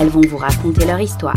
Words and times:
elles 0.00 0.08
vont 0.08 0.22
vous 0.28 0.36
raconter 0.36 0.86
leur 0.86 1.00
histoire. 1.00 1.34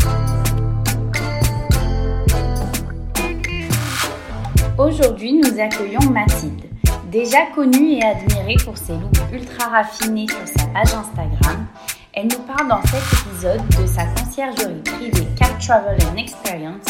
Aujourd'hui, 4.76 5.34
nous 5.34 5.60
accueillons 5.60 6.10
Mathilde. 6.10 6.64
Déjà 7.10 7.46
connue 7.54 7.94
et 7.94 8.04
admirée 8.04 8.56
pour 8.64 8.76
ses 8.76 8.92
looks 8.92 9.32
ultra 9.32 9.68
raffinés 9.68 10.26
sur 10.28 10.46
sa 10.46 10.66
page 10.66 10.94
Instagram, 10.94 11.66
elle 12.12 12.26
nous 12.26 12.42
parle 12.46 12.68
dans 12.68 12.82
cet 12.82 13.02
épisode 13.20 13.62
de 13.80 13.86
sa 13.86 14.04
conciergerie 14.06 14.82
privée 14.84 15.26
Cap 15.36 15.58
Travel 15.58 15.96
and 16.12 16.16
Experience, 16.16 16.84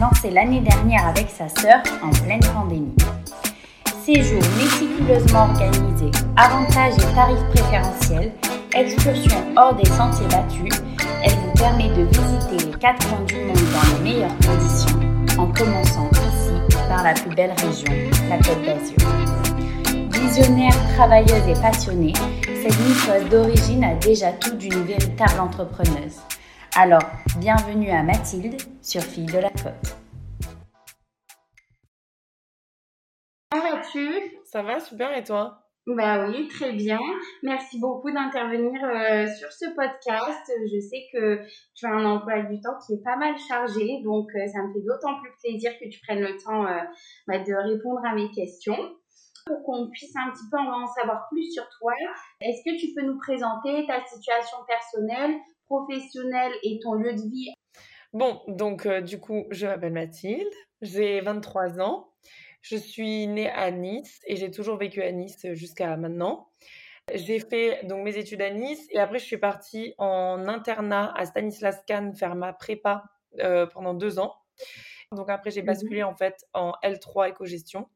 lancée 0.00 0.30
l'année 0.30 0.60
dernière 0.60 1.06
avec 1.06 1.28
sa 1.30 1.48
sœur 1.48 1.82
en 2.02 2.10
pleine 2.10 2.40
pandémie. 2.54 2.94
Séjours 4.04 4.42
méticuleusement 4.56 5.48
organisés, 5.50 6.10
avantages 6.36 6.94
et 6.98 7.14
tarifs 7.14 7.44
préférentiels, 7.52 8.32
excursions 8.74 9.44
hors 9.56 9.74
des 9.74 9.88
sentiers 9.90 10.28
battus, 10.28 10.72
permet 11.60 11.90
de 11.90 12.04
visiter 12.04 12.70
les 12.70 12.78
quatre 12.78 13.06
coins 13.06 13.22
du 13.24 13.36
monde 13.36 13.54
dans 13.54 13.94
les 13.94 14.02
meilleures 14.02 14.36
conditions, 14.38 14.98
en 15.38 15.52
commençant 15.52 16.08
ici 16.10 16.78
par 16.88 17.04
la 17.04 17.12
plus 17.12 17.34
belle 17.34 17.52
région, 17.52 17.92
la 18.30 18.38
Côte 18.38 18.62
d'Azur. 18.64 18.96
Visionnaire, 20.10 20.72
travailleuse 20.94 21.46
et 21.48 21.60
passionnée, 21.60 22.14
cette 22.44 22.80
niçoise 22.80 23.28
d'origine 23.28 23.84
a 23.84 23.94
déjà 23.96 24.32
tout 24.32 24.56
d'une 24.56 24.84
véritable 24.84 25.38
entrepreneuse. 25.38 26.20
Alors, 26.74 27.04
bienvenue 27.36 27.90
à 27.90 28.02
Mathilde 28.02 28.56
sur 28.80 29.02
Fille 29.02 29.26
de 29.26 29.38
la 29.38 29.50
Côte. 29.50 29.96
Comment 33.50 33.76
vas-tu 33.76 34.08
Ça 34.50 34.62
va, 34.62 34.80
super, 34.80 35.14
et 35.14 35.24
toi? 35.24 35.59
Bah 35.86 36.28
oui, 36.28 36.46
très 36.48 36.72
bien. 36.72 37.00
Merci 37.42 37.80
beaucoup 37.80 38.10
d'intervenir 38.10 38.84
euh, 38.84 39.26
sur 39.38 39.50
ce 39.50 39.64
podcast. 39.74 40.52
Je 40.70 40.78
sais 40.78 41.06
que 41.12 41.40
tu 41.74 41.86
as 41.86 41.90
un 41.90 42.04
emploi 42.04 42.42
du 42.42 42.60
temps 42.60 42.76
qui 42.86 42.94
est 42.94 43.02
pas 43.02 43.16
mal 43.16 43.34
chargé, 43.48 44.02
donc 44.04 44.28
euh, 44.34 44.46
ça 44.46 44.62
me 44.62 44.72
fait 44.74 44.84
d'autant 44.84 45.18
plus 45.22 45.32
plaisir 45.42 45.72
que 45.80 45.88
tu 45.88 45.98
prennes 46.06 46.20
le 46.20 46.36
temps 46.36 46.66
euh, 46.66 46.80
bah, 47.26 47.38
de 47.38 47.72
répondre 47.72 48.00
à 48.04 48.14
mes 48.14 48.30
questions. 48.30 48.76
Pour 49.46 49.62
qu'on 49.64 49.88
puisse 49.90 50.14
un 50.16 50.30
petit 50.30 50.44
peu 50.50 50.58
en 50.58 50.86
savoir 50.86 51.26
plus 51.32 51.50
sur 51.50 51.66
toi, 51.80 51.94
est-ce 52.42 52.62
que 52.62 52.78
tu 52.78 52.92
peux 52.94 53.06
nous 53.06 53.18
présenter 53.18 53.86
ta 53.86 54.04
situation 54.04 54.58
personnelle, 54.68 55.34
professionnelle 55.66 56.52
et 56.62 56.78
ton 56.82 56.92
lieu 56.92 57.14
de 57.14 57.22
vie? 57.22 57.54
Bon, 58.12 58.42
donc 58.48 58.86
du 58.86 59.18
coup, 59.18 59.46
je 59.50 59.66
m'appelle 59.66 59.94
Mathilde, 59.94 60.52
j'ai 60.82 61.22
23 61.22 61.80
ans. 61.80 62.10
Je 62.62 62.76
suis 62.76 63.26
née 63.26 63.50
à 63.50 63.70
Nice 63.70 64.20
et 64.26 64.36
j'ai 64.36 64.50
toujours 64.50 64.76
vécu 64.76 65.02
à 65.02 65.10
Nice 65.12 65.46
jusqu'à 65.54 65.96
maintenant. 65.96 66.50
J'ai 67.14 67.40
fait 67.40 67.84
donc 67.86 68.04
mes 68.04 68.16
études 68.18 68.42
à 68.42 68.50
Nice 68.50 68.86
et 68.90 68.98
après 69.00 69.18
je 69.18 69.24
suis 69.26 69.38
partie 69.38 69.94
en 69.98 70.48
internat 70.48 71.12
à 71.16 71.26
Stanislas 71.26 71.82
Kahn 71.86 72.14
faire 72.14 72.36
ma 72.36 72.52
prépa 72.52 73.04
euh, 73.40 73.66
pendant 73.66 73.94
deux 73.94 74.18
ans. 74.20 74.36
Donc 75.12 75.30
après 75.30 75.50
j'ai 75.52 75.62
Mhm. 75.62 75.66
basculé 75.66 76.02
en 76.04 76.14
fait 76.14 76.46
en 76.54 76.74
L3 76.82 77.30
éco-gestion 77.30 77.88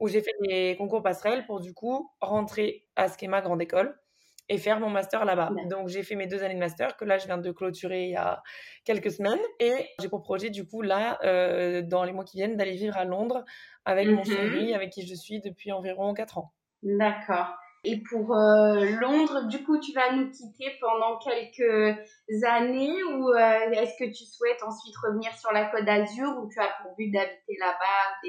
où 0.00 0.08
j'ai 0.08 0.22
fait 0.22 0.32
les 0.42 0.76
concours 0.76 1.02
passerelles 1.02 1.46
pour 1.46 1.60
du 1.60 1.74
coup 1.74 2.10
rentrer 2.20 2.86
à 2.96 3.08
Schema 3.08 3.42
Grande 3.42 3.62
École 3.62 4.00
et 4.48 4.58
faire 4.58 4.80
mon 4.80 4.90
master 4.90 5.24
là-bas. 5.24 5.58
Donc 5.62 5.88
j'ai 5.88 6.02
fait 6.02 6.14
mes 6.16 6.26
deux 6.26 6.42
années 6.42 6.54
de 6.54 6.58
master 6.60 6.96
que 6.96 7.04
là 7.04 7.18
je 7.18 7.26
viens 7.26 7.38
de 7.38 7.50
clôturer 7.52 8.04
il 8.04 8.10
y 8.10 8.16
a 8.16 8.42
quelques 8.84 9.10
semaines 9.12 9.40
et 9.60 9.88
j'ai 9.98 10.08
pour 10.08 10.22
projet 10.22 10.50
du 10.50 10.66
coup 10.66 10.82
là 10.82 11.18
euh, 11.24 11.82
dans 11.82 12.04
les 12.04 12.12
mois 12.12 12.24
qui 12.24 12.36
viennent 12.38 12.56
d'aller 12.56 12.74
vivre 12.76 12.96
à 12.96 13.04
Londres 13.04 13.44
avec 13.84 14.10
mon 14.12 14.24
Mhm. 14.24 14.24
chéri 14.24 14.74
avec 14.74 14.90
qui 14.90 15.06
je 15.06 15.14
suis 15.14 15.40
depuis 15.40 15.72
environ 15.72 16.14
quatre 16.14 16.38
ans. 16.38 16.52
D'accord. 16.98 17.56
Et 17.84 17.96
pour 17.96 18.36
euh, 18.36 18.84
Londres, 19.00 19.48
du 19.48 19.64
coup, 19.64 19.80
tu 19.80 19.92
vas 19.92 20.12
nous 20.12 20.30
quitter 20.30 20.70
pendant 20.80 21.18
quelques 21.18 21.98
années 22.44 23.02
ou 23.02 23.28
euh, 23.30 23.70
est-ce 23.72 23.96
que 23.98 24.08
tu 24.08 24.24
souhaites 24.24 24.62
ensuite 24.62 24.94
revenir 24.98 25.36
sur 25.36 25.50
la 25.52 25.64
Côte 25.64 25.84
d'Azur 25.84 26.28
ou 26.38 26.48
tu 26.48 26.60
as 26.60 26.68
pour 26.80 26.94
but 26.94 27.10
d'habiter 27.10 27.56
là-bas 27.58 28.20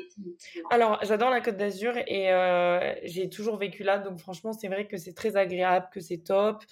Alors, 0.72 0.97
j'adore 1.03 1.30
la 1.30 1.40
Côte 1.40 1.58
d'Azur 1.58 1.94
et 2.08 2.34
euh, 2.34 2.96
j'ai 3.03 3.30
toujours 3.30 3.58
vécu 3.58 3.84
là, 3.84 4.00
donc 4.00 4.18
franchement, 4.18 4.53
c'est 4.53 4.69
vrai 4.69 4.88
que 4.88 4.97
c'est 4.97 5.14
très 5.14 5.38
agréable, 5.38 5.88
que 5.94 6.00
c'est 6.00 6.24
top. 6.24 6.64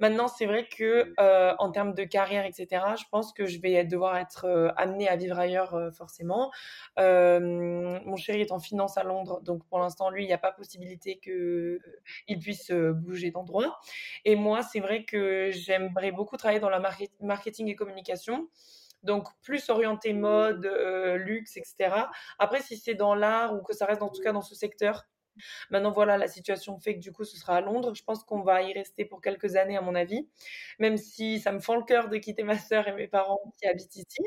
Maintenant, 0.00 0.28
c'est 0.28 0.46
vrai 0.46 0.66
que 0.68 1.12
euh, 1.20 1.54
en 1.58 1.70
termes 1.70 1.94
de 1.94 2.04
carrière, 2.04 2.44
etc., 2.44 2.96
je 2.98 3.04
pense 3.10 3.32
que 3.32 3.46
je 3.46 3.60
vais 3.60 3.84
devoir 3.84 4.16
être 4.16 4.44
euh, 4.46 4.70
amenée 4.76 5.08
à 5.08 5.16
vivre 5.16 5.38
ailleurs 5.38 5.74
euh, 5.74 5.90
forcément. 5.90 6.50
Euh, 6.98 7.40
mon 7.40 8.16
chéri 8.16 8.40
est 8.40 8.52
en 8.52 8.58
finance 8.60 8.96
à 8.98 9.04
Londres, 9.04 9.40
donc 9.42 9.64
pour 9.66 9.78
l'instant, 9.78 10.10
lui, 10.10 10.24
il 10.24 10.26
n'y 10.26 10.32
a 10.32 10.38
pas 10.38 10.52
possibilité 10.52 11.18
que 11.18 11.80
il 12.28 12.38
puisse 12.38 12.70
euh, 12.70 12.92
bouger 12.92 13.30
d'endroit. 13.30 13.78
Et 14.24 14.36
moi, 14.36 14.62
c'est 14.62 14.80
vrai 14.80 15.04
que 15.04 15.50
j'aimerais 15.52 16.12
beaucoup 16.12 16.36
travailler 16.36 16.60
dans 16.60 16.70
la 16.70 16.80
market- 16.80 17.12
marketing 17.20 17.68
et 17.68 17.76
communication. 17.76 18.48
Donc, 19.02 19.26
plus 19.42 19.68
orienté 19.68 20.12
mode, 20.12 20.64
euh, 20.66 21.16
luxe, 21.16 21.56
etc. 21.56 22.10
Après, 22.38 22.62
si 22.62 22.76
c'est 22.76 22.94
dans 22.94 23.14
l'art 23.14 23.54
ou 23.54 23.62
que 23.62 23.72
ça 23.74 23.86
reste 23.86 24.02
en 24.02 24.08
tout 24.10 24.22
cas 24.22 24.32
dans 24.32 24.42
ce 24.42 24.54
secteur, 24.54 25.04
maintenant 25.70 25.90
voilà, 25.90 26.18
la 26.18 26.28
situation 26.28 26.78
fait 26.78 26.94
que 26.94 27.00
du 27.00 27.12
coup 27.12 27.24
ce 27.24 27.36
sera 27.36 27.56
à 27.56 27.60
Londres. 27.60 27.94
Je 27.94 28.04
pense 28.04 28.24
qu'on 28.24 28.42
va 28.42 28.62
y 28.62 28.72
rester 28.72 29.04
pour 29.04 29.20
quelques 29.20 29.56
années 29.56 29.76
à 29.76 29.80
mon 29.80 29.94
avis, 29.94 30.28
même 30.78 30.96
si 30.96 31.40
ça 31.40 31.52
me 31.52 31.60
fend 31.60 31.76
le 31.76 31.84
cœur 31.84 32.08
de 32.08 32.16
quitter 32.18 32.42
ma 32.42 32.58
sœur 32.58 32.88
et 32.88 32.92
mes 32.92 33.08
parents 33.08 33.40
qui 33.60 33.66
habitent 33.66 33.96
ici. 33.96 34.22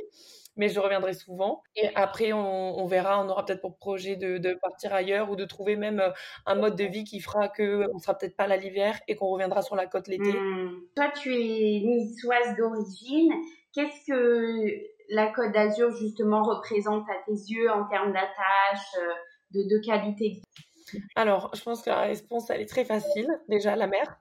Mais 0.57 0.69
je 0.69 0.79
reviendrai 0.79 1.13
souvent. 1.13 1.63
Et 1.75 1.89
après, 1.95 2.31
on, 2.31 2.79
on 2.79 2.85
verra, 2.85 3.21
on 3.21 3.27
aura 3.27 3.45
peut-être 3.45 3.59
pour 3.59 3.77
projet 3.77 4.15
de, 4.15 4.37
de 4.37 4.53
partir 4.53 4.93
ailleurs 4.93 5.29
ou 5.29 5.35
de 5.35 5.43
trouver 5.43 5.75
même 5.75 5.99
euh, 5.99 6.11
un 6.45 6.55
mode 6.55 6.77
de 6.77 6.85
vie 6.85 7.03
qui 7.03 7.19
fera 7.19 7.49
que 7.49 7.89
on 7.93 7.99
sera 7.99 8.17
peut-être 8.17 8.37
pas 8.37 8.47
là 8.47 8.55
l'hiver 8.55 8.97
et 9.09 9.15
qu'on 9.17 9.27
reviendra 9.27 9.61
sur 9.61 9.75
la 9.75 9.85
côte 9.85 10.07
l'été. 10.07 10.31
Hmm. 10.31 10.79
Toi, 10.95 11.09
tu 11.09 11.33
es 11.33 11.81
niçoise 11.83 12.55
d'origine. 12.57 13.33
Qu'est-ce 13.73 14.05
que 14.07 14.95
la 15.09 15.27
Côte 15.33 15.51
d'Azur, 15.51 15.91
justement, 15.91 16.41
représente 16.41 17.03
à 17.09 17.15
tes 17.25 17.33
yeux 17.33 17.69
en 17.69 17.85
termes 17.89 18.13
d'attache, 18.13 18.87
euh, 18.97 19.13
de, 19.51 19.63
de 19.63 19.85
qualité 19.85 20.29
de 20.29 20.33
vie? 20.35 20.43
Alors, 21.15 21.51
je 21.55 21.61
pense 21.61 21.81
que 21.81 21.89
la 21.89 22.01
réponse, 22.01 22.49
elle 22.49 22.61
est 22.61 22.69
très 22.69 22.85
facile. 22.85 23.27
Déjà, 23.49 23.75
la 23.75 23.87
mer. 23.87 24.19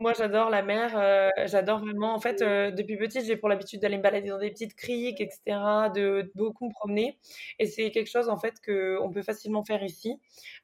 Moi, 0.00 0.12
j'adore 0.12 0.50
la 0.50 0.62
mer. 0.62 0.96
euh, 0.96 1.30
j'adore 1.46 1.80
vraiment. 1.80 2.14
En 2.14 2.20
fait, 2.20 2.42
euh, 2.42 2.70
depuis 2.70 2.96
petite, 2.96 3.24
j'ai 3.24 3.36
pour 3.36 3.48
l'habitude 3.48 3.80
d'aller 3.80 3.96
me 3.96 4.02
balader 4.02 4.28
dans 4.28 4.38
des 4.38 4.50
petites 4.50 4.74
criques, 4.74 5.20
etc., 5.20 5.40
de, 5.94 6.30
beaucoup 6.34 6.66
me 6.66 6.72
promener. 6.72 7.18
Et 7.58 7.66
c'est 7.66 7.90
quelque 7.90 8.10
chose, 8.10 8.28
en 8.28 8.36
fait, 8.36 8.60
que 8.60 8.98
on 9.02 9.10
peut 9.10 9.22
facilement 9.22 9.64
faire 9.64 9.82
ici. 9.82 10.20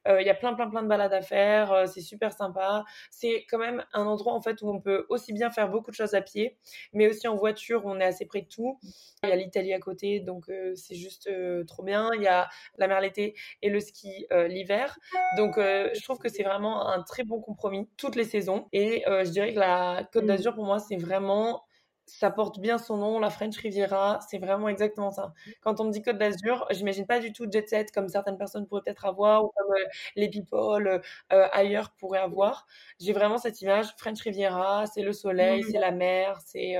Euh, 0.07 0.21
Il 0.21 0.27
y 0.27 0.29
a 0.29 0.35
plein, 0.35 0.53
plein, 0.53 0.69
plein 0.69 0.83
de 0.83 0.87
balades 0.87 1.13
à 1.13 1.21
faire. 1.21 1.87
c'est 1.87 2.01
super 2.01 2.33
sympa. 2.33 2.83
C'est 3.09 3.45
quand 3.49 3.57
même 3.57 3.83
un 3.93 4.05
endroit, 4.05 4.33
en 4.33 4.41
fait, 4.41 4.61
où 4.61 4.69
on 4.69 4.79
peut 4.79 5.05
aussi 5.09 5.33
bien 5.33 5.49
faire 5.49 5.69
beaucoup 5.69 5.91
de 5.91 5.95
choses 5.95 6.13
à 6.13 6.21
pied, 6.21 6.57
mais 6.93 7.07
aussi 7.07 7.27
en 7.27 7.35
voiture, 7.35 7.83
on 7.85 7.99
est 7.99 8.05
assez 8.05 8.25
près 8.25 8.41
de 8.41 8.47
tout. 8.47 8.79
Il 9.23 9.29
y 9.29 9.31
a 9.31 9.35
l'Italie 9.35 9.73
à 9.73 9.79
côté, 9.79 10.19
donc 10.19 10.45
c'est 10.75 10.95
juste 10.95 11.29
trop 11.67 11.83
bien. 11.83 12.09
Il 12.15 12.21
y 12.21 12.27
a 12.27 12.49
la 12.77 12.87
mer 12.87 13.01
l'été 13.01 13.35
et 13.61 13.69
le 13.69 13.79
ski 13.79 14.27
l'hiver. 14.31 14.97
Donc, 15.37 15.55
je 15.57 16.03
trouve 16.03 16.19
que 16.19 16.29
c'est 16.29 16.43
vraiment 16.43 16.87
un 16.87 17.01
très 17.03 17.23
bon 17.23 17.39
compromis, 17.41 17.87
toutes 17.97 18.15
les 18.15 18.23
saisons. 18.23 18.67
Et 18.73 19.00
euh, 19.07 19.23
je 19.25 19.31
dirais 19.31 19.53
que 19.53 19.59
la 19.59 20.07
Côte 20.13 20.25
Mm. 20.25 20.27
d'Azur, 20.27 20.53
pour 20.55 20.65
moi, 20.65 20.79
c'est 20.79 20.97
vraiment, 20.97 21.63
ça 22.05 22.31
porte 22.31 22.59
bien 22.59 22.77
son 22.77 22.97
nom, 22.97 23.19
la 23.19 23.29
French 23.29 23.57
Riviera, 23.57 24.19
c'est 24.29 24.37
vraiment 24.39 24.67
exactement 24.69 25.11
ça. 25.11 25.33
Quand 25.61 25.79
on 25.79 25.85
me 25.85 25.91
dit 25.91 26.01
Côte 26.01 26.17
d'Azur, 26.17 26.65
j'imagine 26.71 27.05
pas 27.07 27.19
du 27.19 27.31
tout 27.33 27.47
jet 27.51 27.67
set 27.67 27.91
comme 27.91 28.07
certaines 28.09 28.37
personnes 28.37 28.67
pourraient 28.67 28.81
peut-être 28.83 29.05
avoir 29.05 29.43
ou 29.45 29.51
comme 29.55 29.71
euh, 29.75 29.85
les 30.15 30.29
people 30.29 30.87
euh, 31.33 31.47
ailleurs 31.51 31.91
pourraient 31.97 32.19
avoir. 32.19 32.67
J'ai 32.99 33.13
vraiment 33.13 33.37
cette 33.37 33.61
image 33.61 33.87
French 33.97 34.21
Riviera, 34.21 34.85
c'est 34.87 35.01
le 35.03 35.13
soleil, 35.13 35.63
Mm. 35.63 35.71
c'est 35.71 35.79
la 35.79 35.91
mer, 35.91 36.39
c'est 36.45 36.77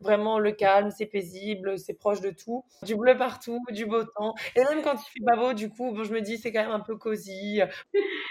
vraiment 0.00 0.38
le 0.38 0.52
calme, 0.52 0.90
c'est 0.90 1.06
paisible, 1.06 1.78
c'est 1.78 1.94
proche 1.94 2.20
de 2.20 2.30
tout, 2.30 2.64
du 2.82 2.96
bleu 2.96 3.16
partout, 3.16 3.58
du 3.70 3.86
beau 3.86 4.04
temps. 4.04 4.34
Et 4.56 4.60
même 4.64 4.82
quand 4.82 4.94
il 4.94 5.10
fait 5.10 5.24
pas 5.26 5.36
beau, 5.36 5.52
du 5.52 5.68
coup, 5.70 5.92
bon, 5.92 6.04
je 6.04 6.12
me 6.12 6.20
dis 6.20 6.38
c'est 6.38 6.52
quand 6.52 6.62
même 6.62 6.70
un 6.72 6.80
peu 6.80 6.96
cosy, 6.96 7.60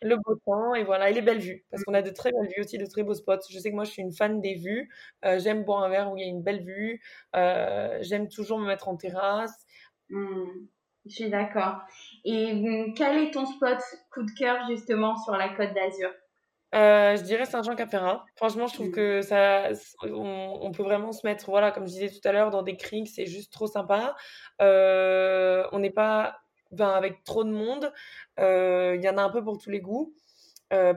le 0.01 0.15
beau 0.17 0.35
temps 0.45 0.75
et 0.75 0.83
voilà, 0.83 1.09
et 1.09 1.13
les 1.13 1.21
belles 1.21 1.39
vues, 1.39 1.65
parce 1.71 1.83
qu'on 1.83 1.93
a 1.93 2.01
de 2.01 2.09
très 2.11 2.31
belles 2.31 2.49
vues 2.55 2.61
aussi, 2.63 2.77
de 2.77 2.85
très 2.85 3.03
beaux 3.03 3.13
spots. 3.15 3.39
Je 3.49 3.59
sais 3.59 3.69
que 3.71 3.75
moi 3.75 3.83
je 3.85 3.91
suis 3.91 4.01
une 4.01 4.13
fan 4.13 4.41
des 4.41 4.55
vues, 4.55 4.89
Euh, 5.25 5.39
j'aime 5.39 5.63
boire 5.63 5.83
un 5.83 5.89
verre 5.89 6.11
où 6.11 6.17
il 6.17 6.21
y 6.21 6.25
a 6.25 6.29
une 6.29 6.43
belle 6.43 6.63
vue, 6.63 7.01
Euh, 7.35 7.97
j'aime 8.01 8.27
toujours 8.29 8.59
me 8.59 8.67
mettre 8.67 8.87
en 8.89 8.95
terrasse. 8.97 9.65
Hmm. 10.09 10.67
Je 11.05 11.11
suis 11.15 11.29
d'accord. 11.29 11.81
Et 12.25 12.51
hum, 12.53 12.93
quel 12.95 13.17
est 13.23 13.31
ton 13.31 13.45
spot 13.45 13.79
coup 14.11 14.23
de 14.23 14.31
cœur, 14.37 14.67
justement, 14.69 15.15
sur 15.17 15.35
la 15.35 15.49
Côte 15.49 15.73
d'Azur? 15.73 16.11
Euh, 16.75 17.15
je 17.15 17.23
dirais 17.23 17.45
Saint-Jean-Cap-Ferrat. 17.45 18.25
Franchement, 18.35 18.67
je 18.67 18.73
trouve 18.75 18.91
que 18.91 19.21
ça, 19.21 19.69
on, 20.03 20.71
peut 20.71 20.83
vraiment 20.83 21.11
se 21.11 21.25
mettre, 21.25 21.49
voilà, 21.49 21.71
comme 21.71 21.87
je 21.87 21.93
disais 21.93 22.09
tout 22.09 22.25
à 22.27 22.31
l'heure, 22.31 22.51
dans 22.51 22.61
des 22.61 22.77
criques, 22.77 23.09
c'est 23.09 23.25
juste 23.25 23.51
trop 23.51 23.67
sympa. 23.67 24.15
Euh, 24.61 25.67
on 25.71 25.79
n'est 25.79 25.89
pas 25.89 26.41
ben, 26.71 26.89
avec 26.89 27.23
trop 27.23 27.43
de 27.43 27.51
monde. 27.51 27.91
Euh, 28.39 28.95
il 28.95 29.03
y 29.03 29.09
en 29.09 29.17
a 29.17 29.23
un 29.23 29.29
peu 29.29 29.43
pour 29.43 29.57
tous 29.57 29.69
les 29.69 29.81
goûts. 29.81 30.13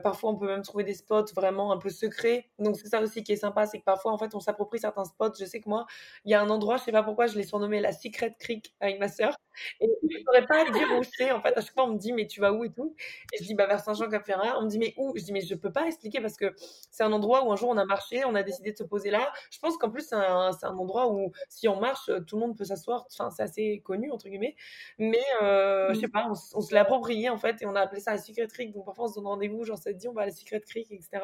Parfois, 0.03 0.29
on 0.29 0.35
peut 0.35 0.45
même 0.45 0.61
trouver 0.61 0.83
des 0.83 0.93
spots 0.93 1.33
vraiment 1.35 1.71
un 1.71 1.77
peu 1.77 1.89
secrets. 1.89 2.51
Donc, 2.59 2.77
c'est 2.77 2.87
ça 2.87 3.01
aussi 3.01 3.23
qui 3.23 3.31
est 3.31 3.37
sympa, 3.37 3.65
c'est 3.65 3.79
que 3.79 3.83
parfois, 3.83 4.11
en 4.11 4.19
fait, 4.19 4.35
on 4.35 4.39
s'approprie 4.39 4.77
certains 4.79 5.05
spots. 5.05 5.33
Je 5.39 5.45
sais 5.45 5.59
que 5.61 5.67
moi, 5.67 5.87
il 6.25 6.31
y 6.31 6.35
a 6.35 6.41
un 6.41 6.49
endroit, 6.51 6.77
je 6.77 6.83
sais 6.83 6.91
pas 6.91 7.01
pourquoi, 7.01 7.25
je 7.25 7.35
l'ai 7.35 7.43
surnommé 7.43 7.79
la 7.79 7.91
Secret 7.91 8.35
Creek 8.39 8.75
avec 8.79 8.99
ma 8.99 9.07
sœur. 9.07 9.35
Et 9.79 9.87
je 9.87 10.17
ne 10.17 10.23
saurais 10.23 10.45
pas 10.45 10.69
dire 10.71 10.87
où 10.97 11.03
c'est. 11.03 11.31
En 11.31 11.41
fait, 11.41 11.57
à 11.57 11.61
chaque 11.61 11.73
fois, 11.73 11.85
on 11.85 11.93
me 11.93 11.97
dit, 11.97 12.13
mais 12.13 12.27
tu 12.27 12.39
vas 12.39 12.53
où 12.53 12.63
et 12.63 12.71
tout? 12.71 12.95
Et 13.33 13.37
je 13.37 13.43
dis, 13.43 13.55
bah, 13.55 13.65
vers 13.67 13.79
Saint-Jean-Cap-Ferrat. 13.79 14.59
On 14.59 14.63
me 14.63 14.69
dit, 14.69 14.79
mais 14.79 14.93
où? 14.97 15.13
Je 15.15 15.23
dis, 15.23 15.33
mais 15.33 15.41
je 15.41 15.55
peux 15.55 15.71
pas 15.71 15.87
expliquer 15.87 16.21
parce 16.21 16.37
que 16.37 16.53
c'est 16.91 17.03
un 17.03 17.11
endroit 17.11 17.45
où 17.45 17.51
un 17.51 17.55
jour 17.55 17.69
on 17.69 17.77
a 17.77 17.85
marché, 17.85 18.23
on 18.25 18.35
a 18.35 18.43
décidé 18.43 18.71
de 18.71 18.77
se 18.77 18.83
poser 18.83 19.11
là. 19.11 19.31
Je 19.51 19.59
pense 19.59 19.77
qu'en 19.77 19.89
plus, 19.89 20.01
c'est 20.07 20.15
un, 20.15 20.51
un, 20.61 20.77
endroit 20.77 21.11
où 21.11 21.31
si 21.49 21.67
on 21.67 21.79
marche, 21.79 22.09
tout 22.27 22.35
le 22.35 22.41
monde 22.41 22.57
peut 22.57 22.65
s'asseoir. 22.65 23.05
Enfin, 23.11 23.29
c'est 23.31 23.43
assez 23.43 23.81
connu, 23.83 24.11
entre 24.11 24.29
guillemets. 24.29 24.55
Mais, 24.97 25.23
euh, 25.41 25.93
je 25.93 25.99
sais 25.99 26.07
pas, 26.07 26.27
on, 26.29 26.35
se 26.35 26.73
l'est 26.73 26.79
approprié, 26.79 27.29
en 27.29 27.37
fait, 27.37 27.61
et 27.61 27.65
on 27.65 27.75
a 27.75 27.81
appelé 27.81 28.01
ça 28.01 28.11
la 28.11 28.17
Secret 28.17 28.47
Creek. 28.47 28.73
Donc, 28.73 28.85
parfois, 28.85 29.05
on 29.05 29.07
se 29.07 29.15
donne 29.15 29.27
rendez-vous, 29.27 29.63
genre, 29.63 29.77
ça 29.77 29.93
dit, 29.93 30.07
on 30.07 30.13
va 30.13 30.23
à 30.23 30.25
la 30.25 30.31
Secret 30.31 30.61
Creek, 30.61 30.91
etc. 30.91 31.21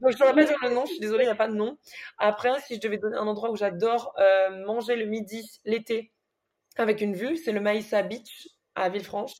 Donc, 0.00 0.10
je 0.10 0.16
ne 0.16 0.18
saurais 0.18 0.34
pas 0.34 0.44
dire 0.44 0.58
le 0.62 0.70
nom, 0.70 0.84
je 0.84 0.90
suis 0.92 1.00
désolée, 1.00 1.24
il 1.24 1.28
n'y 1.28 1.32
a 1.32 1.36
pas 1.36 1.48
de 1.48 1.54
nom. 1.54 1.78
Après, 2.18 2.60
si 2.60 2.74
je 2.74 2.80
devais 2.80 2.98
donner 2.98 3.16
un 3.16 3.26
endroit 3.26 3.50
où 3.50 3.56
j'adore 3.56 4.14
euh, 4.18 4.64
manger 4.66 4.94
le 4.94 5.06
midi 5.06 5.60
l'été, 5.64 6.12
avec 6.80 7.00
une 7.00 7.14
vue. 7.14 7.36
C'est 7.36 7.52
le 7.52 7.60
Maïssa 7.60 8.02
Beach 8.02 8.48
à 8.74 8.88
Villefranche. 8.88 9.32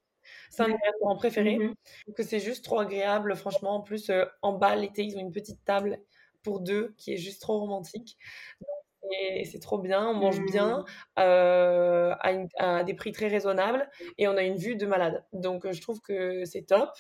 C'est 0.51 0.63
un 0.63 0.67
de 0.67 0.73
mes 0.73 0.79
restaurants 0.85 1.17
préférés. 1.17 1.59
Mm 1.59 1.75
que 2.17 2.23
c'est 2.23 2.41
juste 2.41 2.65
trop 2.65 2.79
agréable, 2.79 3.37
franchement. 3.37 3.77
En 3.77 3.83
plus, 3.83 4.11
euh, 4.11 4.25
en 4.43 4.53
bas, 4.53 4.75
l'été, 4.75 5.05
ils 5.05 5.17
ont 5.17 5.21
une 5.21 5.33
petite 5.33 5.63
table 5.65 6.01
pour 6.43 6.61
deux 6.61 6.95
qui 6.97 7.13
est 7.13 7.17
juste 7.17 7.43
trop 7.43 7.59
romantique. 7.59 8.17
Et 9.13 9.45
c'est 9.45 9.61
trop 9.61 9.79
bien, 9.79 10.09
on 10.09 10.15
mange 10.15 10.41
bien, 10.47 10.79
mmh. 10.79 11.21
euh, 11.21 12.15
à, 12.59 12.83
des 12.83 12.95
prix 12.95 13.13
très 13.13 13.29
raisonnables 13.29 13.89
et 14.19 14.27
on 14.27 14.37
a 14.37 14.43
une 14.43 14.57
vue 14.57 14.75
de 14.75 14.87
malade. 14.87 15.25
Donc 15.33 15.65
euh, 15.65 15.73
je 15.73 15.81
trouve 15.81 16.01
que 16.01 16.45
c'est 16.45 16.63
top. 16.63 16.91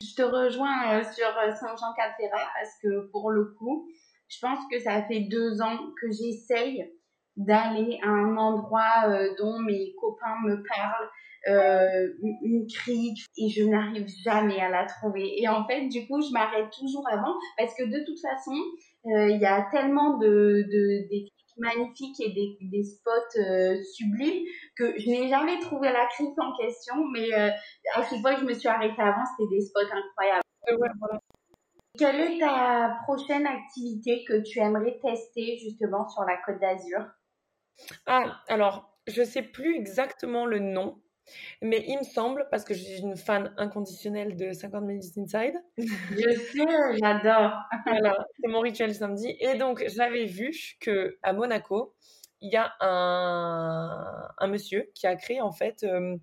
Je 0.00 0.14
te 0.16 0.22
rejoins 0.22 1.04
sur 1.04 1.26
Saint-Jean-Cap-Ferrat 1.26 2.48
parce 2.52 2.78
que 2.82 3.06
pour 3.12 3.30
le 3.30 3.54
coup, 3.56 3.88
je 4.28 4.38
pense 4.40 4.58
que 4.70 4.80
ça 4.80 5.02
fait 5.04 5.20
deux 5.20 5.60
ans 5.60 5.78
que 6.00 6.10
j'essaye 6.10 6.92
d'aller 7.36 7.98
à 8.02 8.08
un 8.08 8.36
endroit 8.36 9.08
euh, 9.08 9.34
dont 9.38 9.58
mes 9.60 9.94
copains 10.00 10.36
me 10.44 10.62
parlent, 10.62 11.10
euh, 11.48 12.08
une 12.42 12.66
crique, 12.66 13.26
et 13.36 13.48
je 13.48 13.64
n'arrive 13.64 14.06
jamais 14.24 14.60
à 14.60 14.70
la 14.70 14.86
trouver. 14.86 15.42
Et 15.42 15.48
en 15.48 15.66
fait, 15.66 15.88
du 15.88 16.06
coup, 16.06 16.22
je 16.22 16.32
m'arrête 16.32 16.70
toujours 16.70 17.06
avant 17.10 17.34
parce 17.58 17.74
que 17.74 17.84
de 17.84 18.04
toute 18.04 18.20
façon, 18.20 18.54
euh, 19.06 19.30
il 19.30 19.40
y 19.40 19.46
a 19.46 19.66
tellement 19.70 20.16
de, 20.18 20.64
de 20.66 21.08
des 21.10 21.28
magnifiques 21.56 22.18
et 22.20 22.32
des, 22.32 22.58
des 22.62 22.82
spots 22.82 23.82
sublimes 23.94 24.44
que 24.76 24.98
je 24.98 25.08
n'ai 25.08 25.28
jamais 25.28 25.60
trouvé 25.60 25.92
la 25.92 26.06
crique 26.06 26.36
en 26.38 26.52
question, 26.56 26.96
mais 27.12 27.32
à 27.32 28.02
chaque 28.02 28.20
fois 28.20 28.34
que 28.34 28.40
je 28.40 28.44
me 28.46 28.54
suis 28.54 28.68
arrêtée 28.68 29.00
avant, 29.00 29.22
c'était 29.36 29.54
des 29.54 29.60
spots 29.60 29.80
incroyables. 29.82 31.20
Quelle 31.96 32.20
est 32.20 32.40
ta 32.40 32.96
prochaine 33.04 33.46
activité 33.46 34.24
que 34.26 34.42
tu 34.42 34.58
aimerais 34.58 34.98
tester 35.00 35.58
justement 35.58 36.08
sur 36.08 36.24
la 36.24 36.38
Côte 36.38 36.60
d'Azur? 36.60 37.04
Ah, 38.06 38.40
alors, 38.48 38.98
je 39.06 39.22
sais 39.22 39.42
plus 39.42 39.76
exactement 39.76 40.46
le 40.46 40.58
nom, 40.58 41.00
mais 41.62 41.84
il 41.86 41.98
me 41.98 42.04
semble, 42.04 42.46
parce 42.50 42.64
que 42.64 42.74
je 42.74 42.82
suis 42.82 43.00
une 43.00 43.16
fan 43.16 43.52
inconditionnelle 43.56 44.36
de 44.36 44.52
50 44.52 44.84
Minutes 44.84 45.18
Inside. 45.18 45.54
Je 45.78 46.30
sais, 46.52 46.98
j'adore. 47.00 47.52
voilà, 47.86 48.26
c'est 48.40 48.48
mon 48.48 48.60
rituel 48.60 48.94
samedi. 48.94 49.36
Et 49.40 49.54
donc, 49.56 49.84
j'avais 49.88 50.26
vu 50.26 50.52
que 50.80 51.18
à 51.22 51.32
Monaco, 51.32 51.94
il 52.40 52.52
y 52.52 52.56
a 52.56 52.74
un, 52.80 54.28
un 54.38 54.46
monsieur 54.48 54.90
qui 54.94 55.06
a 55.06 55.16
créé 55.16 55.40
en 55.40 55.52
fait 55.52 55.82
euh, 55.84 56.16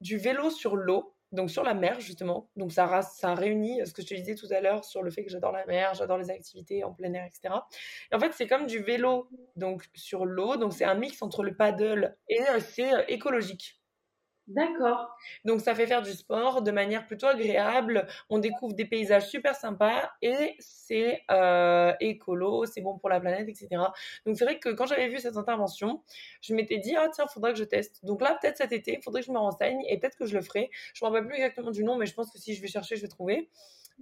du 0.00 0.16
vélo 0.16 0.50
sur 0.50 0.76
l'eau 0.76 1.14
donc 1.32 1.50
sur 1.50 1.62
la 1.62 1.74
mer 1.74 2.00
justement. 2.00 2.50
Donc 2.56 2.72
ça, 2.72 3.02
ça 3.02 3.34
réunit 3.34 3.80
ce 3.86 3.92
que 3.92 4.02
je 4.02 4.08
te 4.08 4.14
disais 4.14 4.34
tout 4.34 4.48
à 4.50 4.60
l'heure 4.60 4.84
sur 4.84 5.02
le 5.02 5.10
fait 5.10 5.24
que 5.24 5.30
j'adore 5.30 5.52
la 5.52 5.66
mer, 5.66 5.94
j'adore 5.94 6.18
les 6.18 6.30
activités 6.30 6.84
en 6.84 6.92
plein 6.92 7.12
air, 7.12 7.24
etc. 7.24 7.54
Et 8.10 8.14
en 8.14 8.20
fait, 8.20 8.32
c'est 8.32 8.46
comme 8.46 8.66
du 8.66 8.80
vélo 8.80 9.28
donc 9.56 9.88
sur 9.94 10.24
l'eau. 10.24 10.56
Donc 10.56 10.72
c'est 10.72 10.84
un 10.84 10.94
mix 10.94 11.20
entre 11.22 11.42
le 11.42 11.56
paddle 11.56 12.16
et 12.28 12.40
euh, 12.40 12.60
c'est 12.60 12.92
euh, 12.92 13.02
écologique. 13.08 13.77
D'accord. 14.48 15.14
Donc 15.44 15.60
ça 15.60 15.74
fait 15.74 15.86
faire 15.86 16.00
du 16.00 16.12
sport 16.12 16.62
de 16.62 16.70
manière 16.70 17.06
plutôt 17.06 17.26
agréable. 17.26 18.06
On 18.30 18.38
découvre 18.38 18.72
des 18.72 18.86
paysages 18.86 19.28
super 19.28 19.54
sympas 19.54 20.10
et 20.22 20.56
c'est 20.58 21.20
euh, 21.30 21.92
écolo, 22.00 22.64
c'est 22.64 22.80
bon 22.80 22.96
pour 22.98 23.10
la 23.10 23.20
planète, 23.20 23.46
etc. 23.46 23.92
Donc 24.24 24.38
c'est 24.38 24.44
vrai 24.46 24.58
que 24.58 24.70
quand 24.70 24.86
j'avais 24.86 25.08
vu 25.08 25.18
cette 25.18 25.36
intervention, 25.36 26.02
je 26.40 26.54
m'étais 26.54 26.78
dit 26.78 26.96
ah 26.96 27.08
tiens 27.12 27.26
faudrait 27.26 27.52
que 27.52 27.58
je 27.58 27.64
teste. 27.64 28.02
Donc 28.06 28.22
là 28.22 28.38
peut-être 28.40 28.56
cet 28.56 28.72
été, 28.72 28.98
faudrait 29.04 29.20
que 29.20 29.26
je 29.26 29.32
me 29.32 29.38
renseigne 29.38 29.82
et 29.86 29.98
peut-être 30.00 30.16
que 30.16 30.24
je 30.24 30.34
le 30.34 30.40
ferai. 30.42 30.70
Je 30.94 31.04
me 31.04 31.10
rappelle 31.10 31.26
plus 31.26 31.36
exactement 31.36 31.70
du 31.70 31.84
nom, 31.84 31.96
mais 31.96 32.06
je 32.06 32.14
pense 32.14 32.30
que 32.30 32.38
si 32.38 32.54
je 32.54 32.62
vais 32.62 32.68
chercher, 32.68 32.96
je 32.96 33.02
vais 33.02 33.08
trouver. 33.08 33.50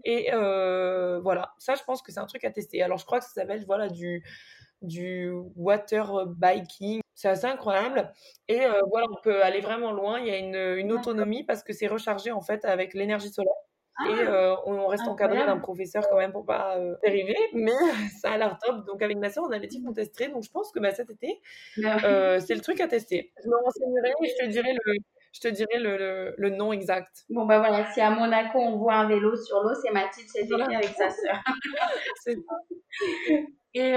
Et 0.05 0.33
euh, 0.33 1.19
voilà, 1.21 1.55
ça 1.59 1.75
je 1.75 1.83
pense 1.83 2.03
que 2.03 2.13
c'est 2.13 2.21
un 2.21 2.27
truc 2.27 2.45
à 2.45 2.53
tester. 2.53 2.83
Alors 2.83 2.99
je 2.99 3.05
crois 3.05 3.19
que 3.19 3.25
ça 3.25 3.33
s'appelle 3.33 3.65
voilà 3.67 3.89
du 3.89 4.25
du 4.83 5.33
water 5.57 6.27
biking 6.27 7.01
c'est 7.17 7.29
assez 7.29 7.47
incroyable. 7.47 8.13
Et 8.47 8.65
euh, 8.65 8.83
voilà, 8.91 9.07
on 9.11 9.21
peut 9.23 9.43
aller 9.43 9.61
vraiment 9.61 9.91
loin. 9.91 10.21
Il 10.21 10.27
y 10.27 10.31
a 10.31 10.37
une, 10.37 10.79
une 10.79 10.93
autonomie 10.93 11.43
parce 11.43 11.65
que 11.65 11.73
c'est 11.73 11.89
rechargé 11.89 12.31
en 12.31 12.43
fait 12.43 12.65
avec 12.65 12.95
l'énergie 12.95 13.31
solaire. 13.31 13.53
et 14.07 14.13
ah! 14.13 14.31
euh, 14.31 14.57
on 14.67 14.87
reste 14.87 15.09
encadré 15.09 15.45
d'un 15.47 15.57
professeur 15.59 16.07
quand 16.11 16.19
même 16.19 16.31
pour 16.31 16.45
pas 16.45 16.77
euh, 16.77 16.95
dériver, 17.03 17.37
mais 17.55 17.73
ça 18.21 18.33
a 18.33 18.37
l'air 18.37 18.59
top. 18.63 18.87
Donc 18.87 19.01
avec 19.03 19.17
ma 19.17 19.31
soeur, 19.31 19.45
on 19.49 19.53
avait 19.53 19.67
dit 19.67 19.83
qu'on 19.83 19.95
testerait. 19.95 20.29
Donc 20.29 20.45
je 20.45 20.51
pense 20.51 20.71
que 20.71 20.79
bah, 20.79 20.91
cet 20.91 21.11
été, 21.11 21.41
c'est 21.75 22.55
le 22.55 22.61
truc 22.61 22.81
à 22.81 22.87
tester. 22.87 23.33
Je 23.43 23.49
me 23.49 23.57
renseignerai 23.65 24.13
et 24.23 24.29
je 24.29 24.45
te 24.45 24.51
dirai 24.51 24.75
le, 24.85 24.93
je 25.33 25.41
te 25.41 25.49
dirai 25.49 25.79
le, 25.79 26.35
le, 26.37 26.51
nom 26.51 26.75
exact. 26.75 27.25
Bon, 27.31 27.47
bah 27.47 27.59
voilà, 27.61 27.91
si 27.93 28.03
à 28.03 28.11
Monaco 28.11 28.59
on 28.59 28.77
voit 28.77 28.95
un 28.95 29.09
vélo 29.09 29.35
sur 29.37 29.63
l'eau, 29.63 29.75
c'est 29.83 29.91
Mathilde 29.91 30.29
cet 30.29 30.45
été 30.45 30.75
avec 30.75 30.89
sa 30.89 31.09
sœur. 31.09 31.43
c'est 32.23 32.35
ça. 32.35 32.57
Et 33.73 33.95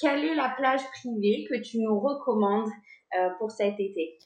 quelle 0.00 0.24
est 0.24 0.34
la 0.34 0.54
plage 0.56 0.82
privée 0.90 1.46
que 1.48 1.60
tu 1.60 1.78
nous 1.78 1.98
recommandes 2.00 2.70
euh, 3.18 3.28
pour 3.38 3.50
cet 3.50 3.78
été? 3.78 4.18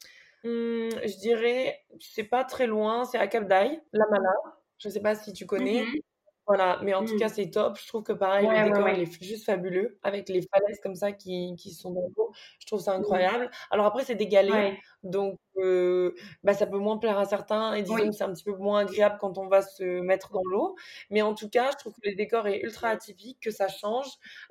Hum, 0.45 0.91
Je 1.05 1.19
dirais, 1.19 1.81
c'est 2.01 2.25
pas 2.25 2.45
très 2.45 2.67
loin, 2.67 3.05
c'est 3.05 3.19
à 3.19 3.27
Cap 3.27 3.49
d'Aille, 3.49 3.81
la 3.93 4.05
Mala. 4.11 4.33
Je 4.79 4.89
ne 4.89 4.93
sais 4.93 5.01
pas 5.01 5.15
si 5.15 5.33
tu 5.33 5.47
connais. 5.47 5.83
Mhm. 5.85 6.01
Voilà, 6.47 6.79
mais 6.83 6.93
en 6.93 7.07
tout 7.07 7.17
cas, 7.17 7.29
mmh. 7.29 7.35
c'est 7.37 7.51
top. 7.51 7.79
Je 7.79 7.87
trouve 7.89 8.03
que 8.03 8.13
pareil, 8.13 8.47
le 8.47 8.69
décor, 8.69 8.87
il 8.91 9.01
est 9.01 9.23
juste 9.23 9.47
fabuleux, 9.47 9.99
avec 10.03 10.29
les 10.29 10.43
falaises 10.43 10.79
comme 10.83 10.95
ça 10.95 11.11
qui, 11.13 11.55
qui 11.57 11.73
sont 11.73 11.91
dans 11.91 12.07
l'eau. 12.15 12.33
Je 12.61 12.67
trouve 12.67 12.81
ça 12.81 12.93
mmh. 12.93 13.01
incroyable. 13.01 13.51
Alors 13.71 13.87
après, 13.87 14.05
c'est 14.05 14.15
des 14.15 14.27
galets, 14.29 14.77
donc 15.03 15.39
euh, 15.57 16.15
bah, 16.43 16.53
ça 16.53 16.67
peut 16.67 16.77
moins 16.77 16.99
plaire 16.99 17.19
à 17.19 17.25
certains, 17.25 17.73
et 17.73 17.83
disons 17.83 17.97
que 17.97 18.13
c'est 18.13 18.25
un 18.25 18.33
petit 18.35 18.45
peu 18.45 18.55
moins 18.57 18.81
agréable 18.81 19.17
quand 19.21 19.39
on 19.39 19.49
va 19.49 19.63
se 19.63 20.01
mettre 20.01 20.33
dans 20.33 20.43
l'eau. 20.45 20.77
Mais 21.09 21.23
en 21.23 21.35
tout 21.35 21.49
cas, 21.49 21.71
je 21.73 21.79
trouve 21.79 21.95
que 21.95 22.11
le 22.11 22.15
décor 22.15 22.47
est 22.47 22.61
ultra 22.61 22.89
atypique, 22.89 23.41
que 23.41 23.51
ça 23.51 23.69
change. 23.69 24.09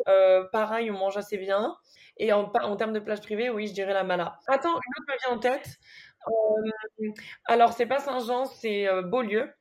Euh, 0.07 0.45
pareil, 0.51 0.89
on 0.89 0.97
mange 0.97 1.17
assez 1.17 1.37
bien. 1.37 1.75
Et 2.17 2.33
en, 2.33 2.51
en 2.51 2.75
termes 2.75 2.93
de 2.93 2.99
plage 3.01 3.21
privée, 3.21 3.51
oui, 3.51 3.67
je 3.67 3.73
dirais 3.73 3.93
la 3.93 4.03
Mala. 4.03 4.39
Attends, 4.47 4.69
une 4.69 4.75
autre 4.75 5.09
me 5.09 5.17
vient 5.27 5.37
en 5.37 5.39
tête. 5.39 5.77
Euh, 6.27 7.11
alors, 7.45 7.73
c'est 7.73 7.85
pas 7.85 7.99
Saint-Jean, 7.99 8.45
c'est 8.45 8.87
Beaulieu 9.03 9.53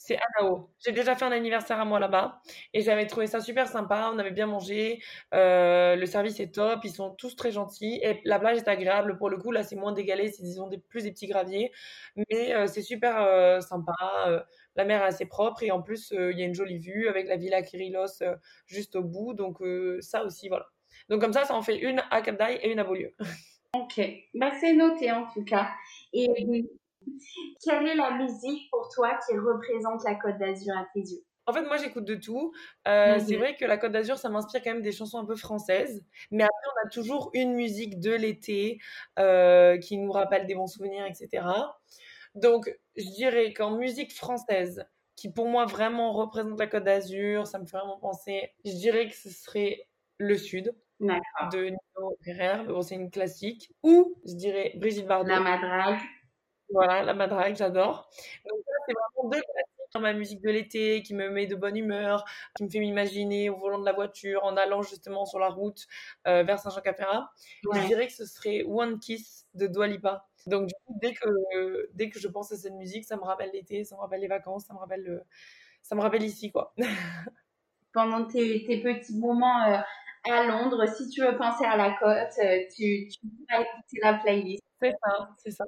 c'est 0.00 0.16
Anao. 0.16 0.70
J'ai 0.78 0.92
déjà 0.92 1.14
fait 1.14 1.26
un 1.26 1.30
anniversaire 1.30 1.78
à 1.78 1.84
moi 1.84 2.00
là-bas 2.00 2.40
et 2.72 2.80
j'avais 2.80 3.06
trouvé 3.06 3.26
ça 3.26 3.38
super 3.38 3.68
sympa. 3.68 4.10
On 4.14 4.18
avait 4.18 4.30
bien 4.30 4.46
mangé, 4.46 5.02
euh, 5.34 5.94
le 5.94 6.06
service 6.06 6.40
est 6.40 6.54
top, 6.54 6.80
ils 6.84 6.90
sont 6.90 7.10
tous 7.10 7.36
très 7.36 7.52
gentils 7.52 8.00
et 8.02 8.22
la 8.24 8.38
plage 8.38 8.56
est 8.56 8.68
agréable. 8.68 9.18
Pour 9.18 9.28
le 9.28 9.36
coup, 9.36 9.52
là, 9.52 9.62
c'est 9.62 9.76
moins 9.76 9.92
dégalé, 9.92 10.32
c'est 10.32 10.42
disons 10.42 10.68
des, 10.68 10.78
plus 10.78 11.02
des 11.02 11.12
petits 11.12 11.26
graviers, 11.26 11.70
mais 12.16 12.54
euh, 12.54 12.66
c'est 12.66 12.80
super 12.80 13.20
euh, 13.20 13.60
sympa. 13.60 13.92
la 14.74 14.84
mer 14.86 15.02
est 15.02 15.06
assez 15.06 15.26
propre 15.26 15.62
et 15.62 15.70
en 15.70 15.82
plus, 15.82 16.14
il 16.16 16.38
y 16.38 16.42
a 16.42 16.46
une 16.46 16.54
jolie 16.54 16.78
vue 16.78 17.06
avec 17.06 17.28
la 17.28 17.36
villa 17.36 17.60
Kyrillos 17.60 18.24
juste 18.66 18.96
au 18.96 19.02
bout. 19.02 19.34
Donc, 19.34 19.58
ça 20.00 20.24
aussi, 20.24 20.48
voilà. 20.48 20.66
Donc, 21.10 21.20
comme 21.20 21.34
ça, 21.34 21.44
ça 21.44 21.54
en 21.54 21.62
fait 21.62 21.76
une 21.76 22.02
à 22.10 22.22
Cap 22.22 22.40
et 22.48 22.72
une 22.72 22.78
à 22.78 22.84
Beaulieu. 22.84 23.14
Ok, 23.74 24.00
bah, 24.34 24.50
c'est 24.60 24.72
noté 24.72 25.12
en 25.12 25.26
tout 25.26 25.44
cas. 25.44 25.68
Et 26.12 26.26
quelle 27.64 27.86
est 27.86 27.94
la 27.94 28.12
musique 28.12 28.70
pour 28.70 28.88
toi 28.94 29.18
qui 29.26 29.36
représente 29.36 30.04
la 30.04 30.14
Côte 30.14 30.38
d'Azur 30.38 30.76
à 30.76 30.86
tes 30.94 31.00
yeux? 31.00 31.24
En 31.46 31.52
fait, 31.52 31.62
moi, 31.62 31.78
j'écoute 31.78 32.04
de 32.04 32.14
tout. 32.14 32.52
Euh, 32.86 33.18
c'est 33.26 33.36
vrai 33.36 33.56
que 33.56 33.64
la 33.64 33.76
Côte 33.76 33.92
d'Azur, 33.92 34.18
ça 34.18 34.28
m'inspire 34.28 34.62
quand 34.62 34.72
même 34.72 34.82
des 34.82 34.92
chansons 34.92 35.18
un 35.18 35.24
peu 35.24 35.34
françaises. 35.34 36.04
Mais 36.30 36.44
après, 36.44 36.66
on 36.76 36.86
a 36.86 36.90
toujours 36.90 37.30
une 37.34 37.54
musique 37.54 37.98
de 37.98 38.12
l'été 38.12 38.78
euh, 39.18 39.76
qui 39.78 39.98
nous 39.98 40.12
rappelle 40.12 40.46
des 40.46 40.54
bons 40.54 40.68
souvenirs, 40.68 41.06
etc. 41.06 41.44
Donc, 42.34 42.72
je 42.96 43.10
dirais 43.16 43.52
qu'en 43.52 43.76
musique 43.76 44.14
française, 44.14 44.86
qui 45.16 45.32
pour 45.32 45.48
moi 45.48 45.66
vraiment 45.66 46.12
représente 46.12 46.58
la 46.58 46.66
Côte 46.66 46.84
d'Azur, 46.84 47.46
ça 47.46 47.58
me 47.58 47.66
fait 47.66 47.76
vraiment 47.76 47.98
penser, 47.98 48.52
je 48.64 48.72
dirais 48.72 49.08
que 49.08 49.16
ce 49.16 49.30
serait 49.30 49.88
Le 50.18 50.36
Sud 50.36 50.74
de 51.00 51.64
Nino 51.64 52.16
Ferrer. 52.24 52.64
Bon, 52.66 52.82
c'est 52.82 52.94
une 52.94 53.10
classique. 53.10 53.72
Ou, 53.82 54.16
je 54.26 54.34
dirais, 54.34 54.72
Brigitte 54.76 55.06
Bardot. 55.06 55.30
La 55.30 55.40
Madrague. 55.40 55.98
Voilà, 56.72 57.02
la 57.02 57.14
madrague, 57.14 57.56
j'adore. 57.56 58.10
Donc 58.48 58.58
ça, 58.66 58.72
c'est 58.86 58.92
vraiment 58.92 59.30
deux 59.30 59.40
classiques 59.40 59.80
ma 59.98 60.12
musique 60.12 60.40
de 60.42 60.50
l'été 60.50 61.02
qui 61.02 61.14
me 61.14 61.28
met 61.30 61.46
de 61.46 61.56
bonne 61.56 61.76
humeur, 61.76 62.24
qui 62.56 62.62
me 62.62 62.68
fait 62.68 62.78
m'imaginer 62.78 63.50
au 63.50 63.56
volant 63.56 63.80
de 63.80 63.84
la 63.84 63.92
voiture 63.92 64.44
en 64.44 64.56
allant 64.56 64.82
justement 64.82 65.24
sur 65.24 65.40
la 65.40 65.48
route 65.48 65.86
euh, 66.28 66.44
vers 66.44 66.60
Saint-Jean-Cap-Ferrat. 66.60 67.32
Je 67.72 67.86
dirais 67.86 68.06
que 68.06 68.12
ce 68.12 68.26
serait 68.26 68.62
One 68.68 69.00
Kiss 69.00 69.46
de 69.54 69.66
Dua 69.66 69.88
Lipa. 69.88 70.28
Donc 70.46 70.66
du 70.68 70.74
coup, 70.86 70.96
dès 71.02 71.14
que, 71.14 71.88
dès 71.94 72.10
que 72.10 72.20
je 72.20 72.28
pense 72.28 72.52
à 72.52 72.56
cette 72.56 72.74
musique, 72.74 73.04
ça 73.04 73.16
me 73.16 73.22
rappelle 73.22 73.50
l'été, 73.52 73.82
ça 73.84 73.96
me 73.96 74.00
rappelle 74.00 74.20
les 74.20 74.28
vacances, 74.28 74.66
ça 74.66 74.74
me 74.74 74.78
rappelle, 74.78 75.02
le... 75.02 75.22
ça 75.82 75.94
me 75.96 76.00
rappelle 76.00 76.22
ici, 76.22 76.52
quoi. 76.52 76.74
Pendant 77.92 78.24
tes, 78.26 78.64
tes 78.64 78.80
petits 78.80 79.18
moments 79.18 79.64
euh, 79.66 79.78
à 80.30 80.44
Londres, 80.44 80.86
si 80.86 81.08
tu 81.08 81.22
veux 81.22 81.36
penser 81.36 81.64
à 81.64 81.76
la 81.76 81.90
côte, 81.98 82.38
euh, 82.38 82.60
tu, 82.74 83.08
tu 83.08 83.18
vas 83.50 83.60
écouter 83.62 83.98
la 84.00 84.14
playlist. 84.14 84.62
C'est 84.80 84.92
ça, 84.92 85.28
c'est 85.38 85.50
ça. 85.50 85.64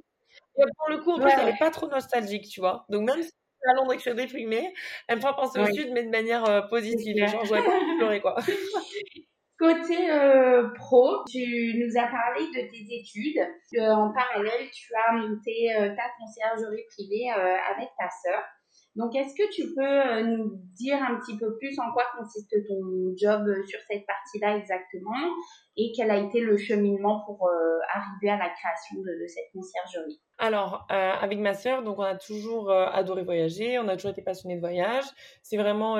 Et 0.57 0.62
pour 0.77 0.91
le 0.91 0.99
coup, 0.99 1.12
en 1.12 1.19
plus, 1.19 1.31
elle 1.39 1.47
n'est 1.47 1.59
pas 1.59 1.71
trop 1.71 1.89
nostalgique, 1.89 2.49
tu 2.49 2.61
vois. 2.61 2.85
Donc 2.89 3.09
même 3.09 3.23
si 3.23 3.23
je 3.23 3.29
suis 3.29 3.71
à 3.71 3.75
Londres 3.75 3.93
et 3.93 3.97
que 3.97 4.03
je 4.03 4.09
suis 4.11 4.17
déprimée, 4.17 4.75
elle 5.09 5.17
me 5.17 5.21
fera 5.21 5.35
penser 5.35 5.61
au 5.61 5.67
sud, 5.67 5.91
mais 5.93 6.05
de 6.05 6.11
manière 6.11 6.45
euh, 6.45 6.62
positive. 6.62 7.17
Genre, 7.27 7.45
je 7.45 7.51
pas 7.51 7.97
pleurer, 7.99 8.21
quoi. 8.21 8.37
Côté 9.59 10.11
euh, 10.11 10.69
pro, 10.75 11.25
tu 11.31 11.75
nous 11.77 11.97
as 11.97 12.09
parlé 12.09 12.47
de 12.49 12.69
tes 12.69 12.85
études. 12.91 13.39
Euh, 13.79 13.93
en 13.93 14.12
parallèle, 14.12 14.69
tu 14.73 14.93
as 14.95 15.12
monté 15.12 15.69
ta 15.97 16.05
conciergerie 16.19 16.85
privée 16.91 17.31
avec 17.31 17.89
ta 17.99 18.09
sœur. 18.25 18.43
Donc, 18.96 19.14
est-ce 19.16 19.34
que 19.34 19.50
tu 19.52 19.75
peux 19.75 20.22
nous 20.22 20.61
dire 20.75 20.96
un 21.02 21.18
petit 21.18 21.38
peu 21.38 21.56
plus 21.58 21.78
en 21.78 21.92
quoi 21.92 22.04
consiste 22.18 22.54
ton 22.68 23.14
job 23.16 23.46
sur 23.66 23.78
cette 23.88 24.04
partie-là 24.06 24.56
exactement 24.56 25.30
et 25.76 25.92
quel 25.96 26.11
a 26.11 26.18
été 26.18 26.40
le 26.40 26.56
cheminement 26.58 27.22
pour 27.25 27.49
arriver 27.94 28.30
à 28.30 28.37
la 28.37 28.50
création 28.50 28.99
de, 28.99 29.22
de 29.22 29.26
cette 29.26 29.50
conciergerie? 29.54 30.20
Alors, 30.38 30.87
avec 30.90 31.38
ma 31.38 31.54
sœur, 31.54 31.82
donc 31.82 31.99
on 31.99 32.02
a 32.02 32.16
toujours 32.16 32.70
adoré 32.70 33.25
voyager, 33.25 33.78
on 33.78 33.88
a 33.88 33.96
toujours 33.96 34.11
été 34.11 34.22
passionnés 34.22 34.56
de 34.56 34.61
voyage. 34.61 35.04
C'est 35.42 35.56
vraiment 35.56 35.96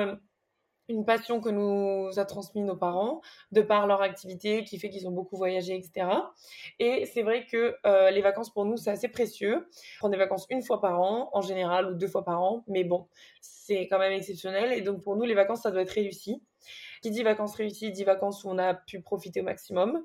une 0.89 1.05
passion 1.05 1.39
que 1.39 1.49
nous 1.49 2.19
a 2.19 2.25
transmis 2.25 2.61
nos 2.61 2.75
parents 2.75 3.21
de 3.51 3.61
par 3.61 3.87
leur 3.87 4.01
activité 4.01 4.63
qui 4.63 4.77
fait 4.79 4.89
qu'ils 4.89 5.07
ont 5.07 5.11
beaucoup 5.11 5.37
voyagé, 5.37 5.75
etc. 5.75 6.07
Et 6.79 7.05
c'est 7.05 7.21
vrai 7.21 7.45
que 7.45 7.75
euh, 7.85 8.11
les 8.11 8.21
vacances 8.21 8.49
pour 8.49 8.65
nous, 8.65 8.77
c'est 8.77 8.91
assez 8.91 9.07
précieux. 9.07 9.67
Prendre 9.99 10.11
des 10.11 10.17
vacances 10.17 10.45
une 10.49 10.61
fois 10.61 10.81
par 10.81 11.01
an, 11.01 11.29
en 11.33 11.41
général, 11.41 11.91
ou 11.91 11.93
deux 11.93 12.07
fois 12.07 12.23
par 12.23 12.41
an, 12.41 12.63
mais 12.67 12.83
bon, 12.83 13.07
c'est 13.41 13.87
quand 13.87 13.99
même 13.99 14.13
exceptionnel. 14.13 14.73
Et 14.73 14.81
donc 14.81 15.01
pour 15.01 15.15
nous, 15.15 15.23
les 15.23 15.35
vacances, 15.35 15.61
ça 15.61 15.71
doit 15.71 15.81
être 15.81 15.91
réussi. 15.91 16.41
Qui 17.01 17.11
dit 17.11 17.23
vacances 17.23 17.55
réussies, 17.55 17.91
dit 17.91 18.03
vacances 18.03 18.43
où 18.43 18.49
on 18.49 18.57
a 18.57 18.73
pu 18.73 19.01
profiter 19.01 19.41
au 19.41 19.43
maximum. 19.43 20.03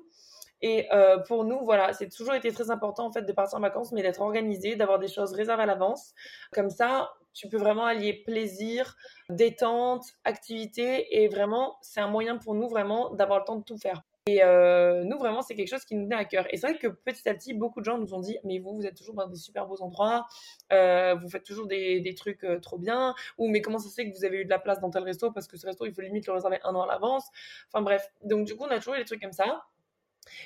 Et 0.61 0.87
euh, 0.91 1.17
pour 1.19 1.45
nous, 1.45 1.59
voilà, 1.63 1.93
c'est 1.93 2.09
toujours 2.09 2.33
été 2.33 2.51
très 2.51 2.69
important 2.69 3.05
en 3.05 3.11
fait 3.11 3.21
de 3.21 3.31
partir 3.31 3.57
en 3.57 3.61
vacances, 3.61 3.91
mais 3.91 4.01
d'être 4.01 4.21
organisé, 4.21 4.75
d'avoir 4.75 4.99
des 4.99 5.07
choses 5.07 5.31
réservées 5.33 5.63
à 5.63 5.65
l'avance. 5.65 6.13
Comme 6.51 6.69
ça, 6.69 7.11
tu 7.33 7.47
peux 7.47 7.57
vraiment 7.57 7.85
allier 7.85 8.13
plaisir, 8.13 8.95
détente, 9.29 10.05
activité, 10.23 11.21
et 11.21 11.27
vraiment, 11.27 11.77
c'est 11.81 12.01
un 12.01 12.07
moyen 12.07 12.37
pour 12.37 12.55
nous 12.55 12.67
vraiment 12.67 13.13
d'avoir 13.13 13.39
le 13.39 13.45
temps 13.45 13.57
de 13.57 13.63
tout 13.63 13.77
faire. 13.77 14.03
Et 14.27 14.43
euh, 14.43 15.03
nous, 15.05 15.17
vraiment, 15.17 15.41
c'est 15.41 15.55
quelque 15.55 15.69
chose 15.69 15.85
qui 15.85 15.95
nous 15.95 16.03
tenait 16.03 16.15
à 16.15 16.25
cœur. 16.25 16.45
Et 16.51 16.57
c'est 16.57 16.67
vrai 16.67 16.77
que 16.77 16.87
petit 16.87 17.27
à 17.27 17.33
petit, 17.33 17.53
beaucoup 17.53 17.79
de 17.79 17.85
gens 17.85 17.97
nous 17.97 18.13
ont 18.13 18.19
dit, 18.19 18.37
mais 18.43 18.59
vous, 18.59 18.75
vous 18.75 18.85
êtes 18.85 18.95
toujours 18.95 19.15
dans 19.15 19.27
des 19.27 19.37
super 19.37 19.65
beaux 19.65 19.81
endroits, 19.81 20.27
euh, 20.71 21.15
vous 21.15 21.29
faites 21.29 21.43
toujours 21.43 21.65
des, 21.65 21.99
des 21.99 22.13
trucs 22.13 22.43
euh, 22.43 22.59
trop 22.59 22.77
bien, 22.77 23.15
ou 23.39 23.49
mais 23.49 23.61
comment 23.61 23.79
ça 23.79 23.89
se 23.89 23.95
fait 23.95 24.07
que 24.07 24.15
vous 24.15 24.25
avez 24.25 24.41
eu 24.41 24.45
de 24.45 24.49
la 24.49 24.59
place 24.59 24.79
dans 24.81 24.91
tel 24.91 25.03
resto, 25.03 25.31
parce 25.31 25.47
que 25.47 25.57
ce 25.57 25.65
resto, 25.65 25.85
il 25.85 25.93
faut 25.93 26.01
limite 26.01 26.27
le 26.27 26.33
réserver 26.33 26.59
un 26.63 26.75
an 26.75 26.83
à 26.83 26.87
l'avance. 26.87 27.25
Enfin 27.71 27.81
bref, 27.81 28.11
donc 28.23 28.45
du 28.45 28.55
coup, 28.55 28.65
on 28.65 28.71
a 28.71 28.77
toujours 28.77 28.95
eu 28.95 28.99
des 28.99 29.05
trucs 29.05 29.21
comme 29.21 29.31
ça. 29.31 29.63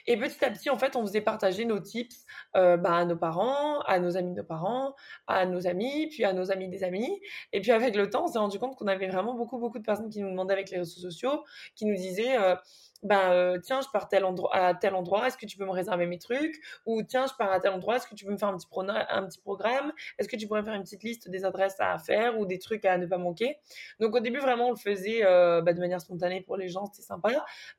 Et 0.08 0.18
petit 0.18 0.44
à 0.44 0.52
petit, 0.52 0.70
en 0.70 0.78
fait, 0.78 0.96
on 0.96 1.06
faisait 1.06 1.22
partager 1.22 1.66
nos 1.66 1.80
tips 1.80 2.26
euh, 2.56 2.78
bah, 2.78 2.96
à 2.96 3.06
nos 3.06 3.16
parents, 3.16 3.80
à 3.82 4.00
nos 4.00 4.18
amis 4.18 4.32
de 4.32 4.38
nos 4.38 4.44
parents, 4.44 4.96
à 5.28 5.46
nos 5.46 5.68
amis, 5.68 6.08
puis 6.08 6.24
à 6.24 6.34
nos 6.34 6.52
amis 6.52 6.70
des 6.70 6.84
amis. 6.84 7.22
Et 7.52 7.62
puis 7.62 7.72
avec 7.72 7.96
le 7.96 8.10
temps, 8.10 8.26
on 8.26 8.28
s'est 8.28 8.40
rendu 8.40 8.60
compte 8.60 8.76
qu'on 8.76 8.88
avait 8.88 9.08
vraiment 9.08 9.34
beaucoup, 9.34 9.58
beaucoup 9.58 9.80
de 9.80 9.84
personnes 9.84 10.10
qui 10.10 10.22
nous 10.22 10.30
demandaient 10.30 10.54
avec 10.54 10.70
les 10.70 10.78
réseaux 10.80 11.02
sociaux, 11.02 11.44
qui 11.76 11.86
nous 11.86 11.96
disaient 11.96 12.38
euh, 12.38 12.56
bah, 13.04 13.34
euh, 13.34 13.60
tiens, 13.60 13.82
je 13.82 13.88
pars 13.92 14.08
tel 14.08 14.26
à 14.52 14.74
tel 14.74 14.96
endroit, 14.96 15.28
est-ce 15.28 15.38
que 15.38 15.46
tu 15.46 15.58
peux 15.58 15.66
me 15.66 15.72
réserver 15.72 16.06
mes 16.06 16.18
trucs? 16.18 16.56
Ou 16.86 17.04
tiens, 17.04 17.26
je 17.28 17.34
pars 17.38 17.52
à 17.52 17.60
tel 17.60 17.72
endroit, 17.72 17.98
est-ce 17.98 18.08
que 18.08 18.16
tu 18.16 18.26
peux 18.26 18.32
me 18.32 18.38
faire 18.38 18.50
un 18.50 18.58
petit, 18.58 18.68
un 19.10 19.26
petit 19.26 19.40
programme? 19.40 19.92
Est-ce 20.18 20.30
que 20.30 20.36
tu 20.36 20.48
pourrais 20.48 20.62
me 20.62 20.66
faire 20.66 20.76
une 20.76 20.84
petite 20.84 21.04
liste 21.04 21.30
des 21.30 21.46
adresses 21.46 21.80
à 21.80 21.98
faire 22.00 22.40
ou 22.40 22.46
des 22.46 22.60
trucs 22.60 22.86
à 22.86 22.98
ne 22.98 23.06
pas 23.06 23.18
manquer? 23.18 23.58
Donc 24.00 24.16
au 24.16 24.20
début, 24.20 24.40
vraiment, 24.40 24.68
on 24.68 24.72
le 24.72 24.78
faisait 24.78 25.26
euh, 25.26 25.62
bah, 25.62 25.74
de 25.74 25.80
manière 25.80 26.02
spontanée 26.02 26.42
pour 26.42 26.58
les 26.58 26.70
gens, 26.70 26.86
c'était 26.86 27.06
sympa. 27.06 27.30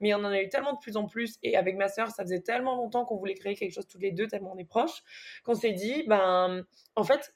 Mais 0.01 0.15
on 0.15 0.19
en 0.19 0.25
a 0.27 0.41
eu 0.41 0.49
tellement 0.49 0.75
de 0.75 0.79
plus 0.79 0.97
en 0.97 1.07
plus. 1.07 1.39
Et 1.43 1.57
avec 1.57 1.77
ma 1.77 1.89
sœur, 1.89 2.11
ça 2.11 2.23
faisait 2.23 2.41
tellement 2.41 2.77
longtemps 2.77 3.05
qu'on 3.05 3.17
voulait 3.17 3.35
créer 3.35 3.55
quelque 3.55 3.73
chose 3.73 3.89
tous 3.89 3.99
les 3.99 4.13
deux, 4.13 4.27
tellement 4.27 4.53
on 4.55 4.59
est 4.59 4.65
proches, 4.65 5.03
qu'on 5.45 5.55
s'est 5.55 5.73
dit, 5.73 6.05
ben, 6.07 6.65
en 6.97 7.05
fait, 7.05 7.35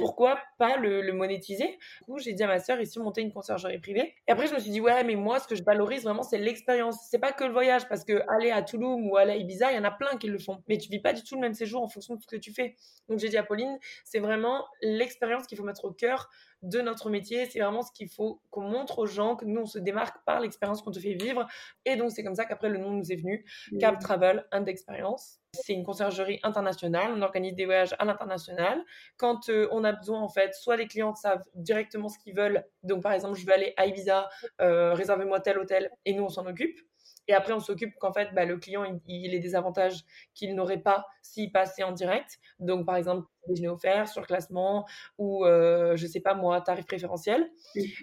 pourquoi 0.00 0.38
pas 0.58 0.76
le, 0.76 1.12
monétiser? 1.12 1.78
Du 2.06 2.12
coup, 2.12 2.18
j'ai 2.18 2.32
dit 2.32 2.42
à 2.42 2.46
ma 2.46 2.58
sœur 2.58 2.80
ici 2.80 2.98
monter 2.98 3.20
une 3.20 3.32
conciergerie 3.32 3.78
privée. 3.78 4.14
Et 4.26 4.32
après, 4.32 4.46
je 4.46 4.54
me 4.54 4.58
suis 4.58 4.70
dit 4.70 4.80
ouais, 4.80 5.04
mais 5.04 5.14
moi, 5.14 5.40
ce 5.40 5.46
que 5.46 5.54
je 5.54 5.62
valorise 5.62 6.04
vraiment, 6.04 6.22
c'est 6.22 6.38
l'expérience. 6.38 6.98
C'est 7.10 7.18
pas 7.18 7.32
que 7.32 7.44
le 7.44 7.52
voyage, 7.52 7.88
parce 7.88 8.04
que 8.04 8.22
aller 8.28 8.50
à 8.50 8.62
Toulouse 8.62 9.00
ou 9.02 9.16
aller 9.16 9.32
à 9.32 9.36
Ibiza, 9.36 9.72
il 9.72 9.76
y 9.76 9.78
en 9.78 9.84
a 9.84 9.90
plein 9.90 10.16
qui 10.16 10.28
le 10.28 10.38
font. 10.38 10.62
Mais 10.68 10.78
tu 10.78 10.88
vis 10.88 11.00
pas 11.00 11.12
du 11.12 11.22
tout 11.22 11.34
le 11.34 11.40
même 11.40 11.54
séjour 11.54 11.82
en 11.82 11.88
fonction 11.88 12.14
de 12.16 12.22
ce 12.22 12.26
que 12.26 12.36
tu 12.36 12.52
fais. 12.52 12.76
Donc 13.08 13.18
j'ai 13.18 13.28
dit 13.28 13.36
à 13.36 13.42
Pauline, 13.42 13.78
c'est 14.04 14.20
vraiment 14.20 14.64
l'expérience 14.82 15.46
qu'il 15.46 15.58
faut 15.58 15.64
mettre 15.64 15.84
au 15.84 15.92
cœur 15.92 16.30
de 16.64 16.80
notre 16.80 17.10
métier. 17.10 17.46
C'est 17.46 17.60
vraiment 17.60 17.82
ce 17.82 17.92
qu'il 17.92 18.08
faut 18.08 18.40
qu'on 18.50 18.62
montre 18.62 18.98
aux 18.98 19.06
gens, 19.06 19.36
que 19.36 19.44
nous, 19.44 19.62
on 19.62 19.66
se 19.66 19.78
démarque 19.78 20.24
par 20.24 20.40
l'expérience 20.40 20.82
qu'on 20.82 20.90
te 20.90 20.98
fait 20.98 21.14
vivre. 21.14 21.46
Et 21.84 21.96
donc, 21.96 22.10
c'est 22.10 22.24
comme 22.24 22.34
ça 22.34 22.44
qu'après, 22.44 22.68
le 22.68 22.78
nom 22.78 22.90
nous 22.90 23.12
est 23.12 23.16
venu, 23.16 23.44
Cap 23.78 23.98
Travel 24.00 24.46
and 24.52 24.64
Experience. 24.66 25.38
C'est 25.52 25.72
une 25.72 25.84
conciergerie 25.84 26.40
internationale. 26.42 27.12
On 27.14 27.22
organise 27.22 27.54
des 27.54 27.64
voyages 27.64 27.94
à 27.98 28.04
l'international. 28.04 28.82
Quand 29.16 29.48
euh, 29.48 29.68
on 29.70 29.84
a 29.84 29.92
besoin, 29.92 30.20
en 30.20 30.28
fait, 30.28 30.52
soit 30.54 30.76
les 30.76 30.88
clients 30.88 31.14
savent 31.14 31.44
directement 31.54 32.08
ce 32.08 32.18
qu'ils 32.18 32.34
veulent. 32.34 32.64
Donc, 32.82 33.02
par 33.02 33.12
exemple, 33.12 33.38
je 33.38 33.46
veux 33.46 33.52
aller 33.52 33.72
à 33.76 33.86
Ibiza, 33.86 34.28
euh, 34.60 34.94
réservez-moi 34.94 35.38
tel 35.40 35.58
hôtel 35.58 35.90
et 36.04 36.12
nous, 36.12 36.24
on 36.24 36.28
s'en 36.28 36.46
occupe. 36.46 36.80
Et 37.28 37.34
après, 37.34 37.52
on 37.52 37.60
s'occupe 37.60 37.94
qu'en 37.98 38.12
fait, 38.12 38.30
bah, 38.34 38.44
le 38.44 38.56
client, 38.58 38.84
il, 39.06 39.34
ait 39.34 39.38
des 39.38 39.54
avantages 39.54 40.04
qu'il 40.34 40.54
n'aurait 40.54 40.80
pas 40.80 41.06
s'il 41.22 41.52
passait 41.52 41.82
en 41.82 41.92
direct. 41.92 42.38
Donc, 42.58 42.86
par 42.86 42.96
exemple, 42.96 43.26
déjeuner 43.48 43.68
offert, 43.68 44.08
surclassement 44.08 44.86
ou, 45.18 45.44
euh, 45.44 45.96
je 45.96 46.06
sais 46.06 46.20
pas 46.20 46.34
moi, 46.34 46.60
tarif 46.60 46.86
préférentiel. 46.86 47.50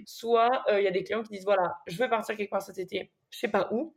Soit, 0.06 0.64
euh, 0.70 0.80
il 0.80 0.84
y 0.84 0.88
a 0.88 0.92
des 0.92 1.04
clients 1.04 1.24
qui 1.24 1.34
disent, 1.34 1.46
voilà, 1.46 1.76
je 1.88 1.98
veux 1.98 2.10
partir 2.10 2.36
quelque 2.36 2.52
part 2.52 2.62
cet 2.62 2.78
été, 2.78 3.12
je 3.30 3.40
sais 3.40 3.48
pas 3.48 3.70
où. 3.72 3.94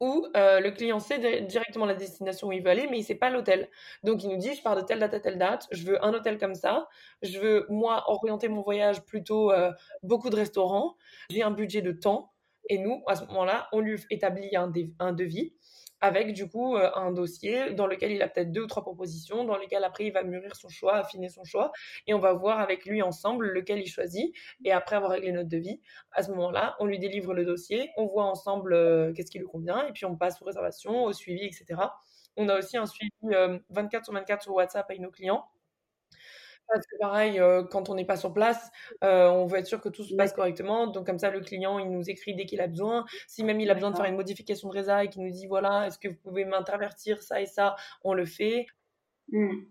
Ou 0.00 0.26
euh, 0.34 0.60
le 0.60 0.70
client 0.70 0.98
sait 0.98 1.42
directement 1.42 1.84
la 1.84 1.94
destination 1.94 2.48
où 2.48 2.52
il 2.52 2.62
veut 2.62 2.70
aller, 2.70 2.86
mais 2.90 2.98
il 2.98 3.04
sait 3.04 3.14
pas 3.14 3.28
l'hôtel. 3.28 3.68
Donc, 4.02 4.24
il 4.24 4.30
nous 4.30 4.38
dit, 4.38 4.54
je 4.54 4.62
pars 4.62 4.74
de 4.74 4.80
telle 4.80 4.98
date 4.98 5.12
à 5.12 5.20
telle 5.20 5.36
date, 5.36 5.68
je 5.72 5.84
veux 5.84 6.02
un 6.02 6.14
hôtel 6.14 6.38
comme 6.38 6.54
ça, 6.54 6.88
je 7.20 7.38
veux, 7.38 7.66
moi, 7.68 8.04
orienter 8.10 8.48
mon 8.48 8.62
voyage 8.62 9.02
plutôt 9.02 9.52
euh, 9.52 9.70
beaucoup 10.02 10.30
de 10.30 10.36
restaurants, 10.36 10.96
j'ai 11.28 11.42
un 11.42 11.50
budget 11.50 11.82
de 11.82 11.92
temps, 11.92 12.29
et 12.70 12.78
nous, 12.78 13.02
à 13.08 13.16
ce 13.16 13.24
moment-là, 13.26 13.68
on 13.72 13.80
lui 13.80 14.00
établit 14.10 14.56
un, 14.56 14.68
devis 15.12 15.52
avec 16.00 16.32
du 16.32 16.48
coup 16.48 16.76
euh, 16.76 16.88
un 16.94 17.10
dossier 17.10 17.72
dans 17.74 17.88
lequel 17.88 18.12
il 18.12 18.22
a 18.22 18.28
peut-être 18.28 18.52
deux 18.52 18.62
ou 18.62 18.66
trois 18.68 18.84
propositions, 18.84 19.44
dans 19.44 19.58
lesquelles 19.58 19.82
après 19.82 20.06
il 20.06 20.12
va 20.12 20.22
mûrir 20.22 20.54
son 20.54 20.68
choix, 20.68 20.94
affiner 20.94 21.28
son 21.28 21.42
choix, 21.42 21.72
et 22.06 22.14
on 22.14 22.20
va 22.20 22.32
voir 22.32 22.60
avec 22.60 22.86
lui 22.86 23.02
ensemble 23.02 23.48
lequel 23.48 23.80
il 23.80 23.88
choisit. 23.88 24.32
Et 24.64 24.70
après 24.70 24.96
avoir 24.96 25.10
réglé 25.10 25.32
notre 25.32 25.48
devis, 25.48 25.80
à 26.12 26.22
ce 26.22 26.30
moment-là, 26.30 26.76
on 26.78 26.86
lui 26.86 27.00
délivre 27.00 27.34
le 27.34 27.44
dossier, 27.44 27.90
on 27.96 28.06
voit 28.06 28.24
ensemble 28.24 28.72
euh, 28.72 29.12
qu'est-ce 29.12 29.32
qui 29.32 29.40
lui 29.40 29.46
convient, 29.46 29.84
et 29.88 29.92
puis 29.92 30.04
on 30.04 30.16
passe 30.16 30.40
aux 30.40 30.44
réservations, 30.44 31.04
au 31.04 31.12
suivi, 31.12 31.44
etc. 31.44 31.82
On 32.36 32.48
a 32.48 32.56
aussi 32.56 32.76
un 32.76 32.86
suivi 32.86 33.10
24 33.22 34.00
euh, 34.00 34.04
sur 34.04 34.14
24 34.14 34.42
sur 34.42 34.54
WhatsApp 34.54 34.86
avec 34.88 35.02
nos 35.02 35.10
clients 35.10 35.44
parce 36.72 36.86
que 36.86 36.96
pareil, 36.98 37.38
euh, 37.40 37.62
quand 37.62 37.88
on 37.88 37.94
n'est 37.94 38.04
pas 38.04 38.16
sur 38.16 38.32
place, 38.32 38.70
euh, 39.04 39.28
on 39.28 39.46
veut 39.46 39.58
être 39.58 39.66
sûr 39.66 39.80
que 39.80 39.88
tout 39.88 40.04
se 40.04 40.14
passe 40.14 40.32
correctement. 40.32 40.86
Donc 40.86 41.06
comme 41.06 41.18
ça, 41.18 41.30
le 41.30 41.40
client, 41.40 41.78
il 41.78 41.90
nous 41.90 42.08
écrit 42.08 42.34
dès 42.34 42.46
qu'il 42.46 42.60
a 42.60 42.66
besoin. 42.66 43.04
Si 43.26 43.44
même 43.44 43.60
il 43.60 43.70
a 43.70 43.74
besoin 43.74 43.90
de 43.90 43.96
faire 43.96 44.06
une 44.06 44.16
modification 44.16 44.68
de 44.68 44.74
résa 44.74 45.04
et 45.04 45.08
qu'il 45.08 45.22
nous 45.22 45.30
dit, 45.30 45.46
voilà, 45.46 45.86
est-ce 45.86 45.98
que 45.98 46.08
vous 46.08 46.18
pouvez 46.22 46.44
m'intervertir 46.44 47.22
ça 47.22 47.40
et 47.40 47.46
ça, 47.46 47.76
on 48.04 48.14
le 48.14 48.24
fait. 48.24 48.66
Mmh. 49.28 49.62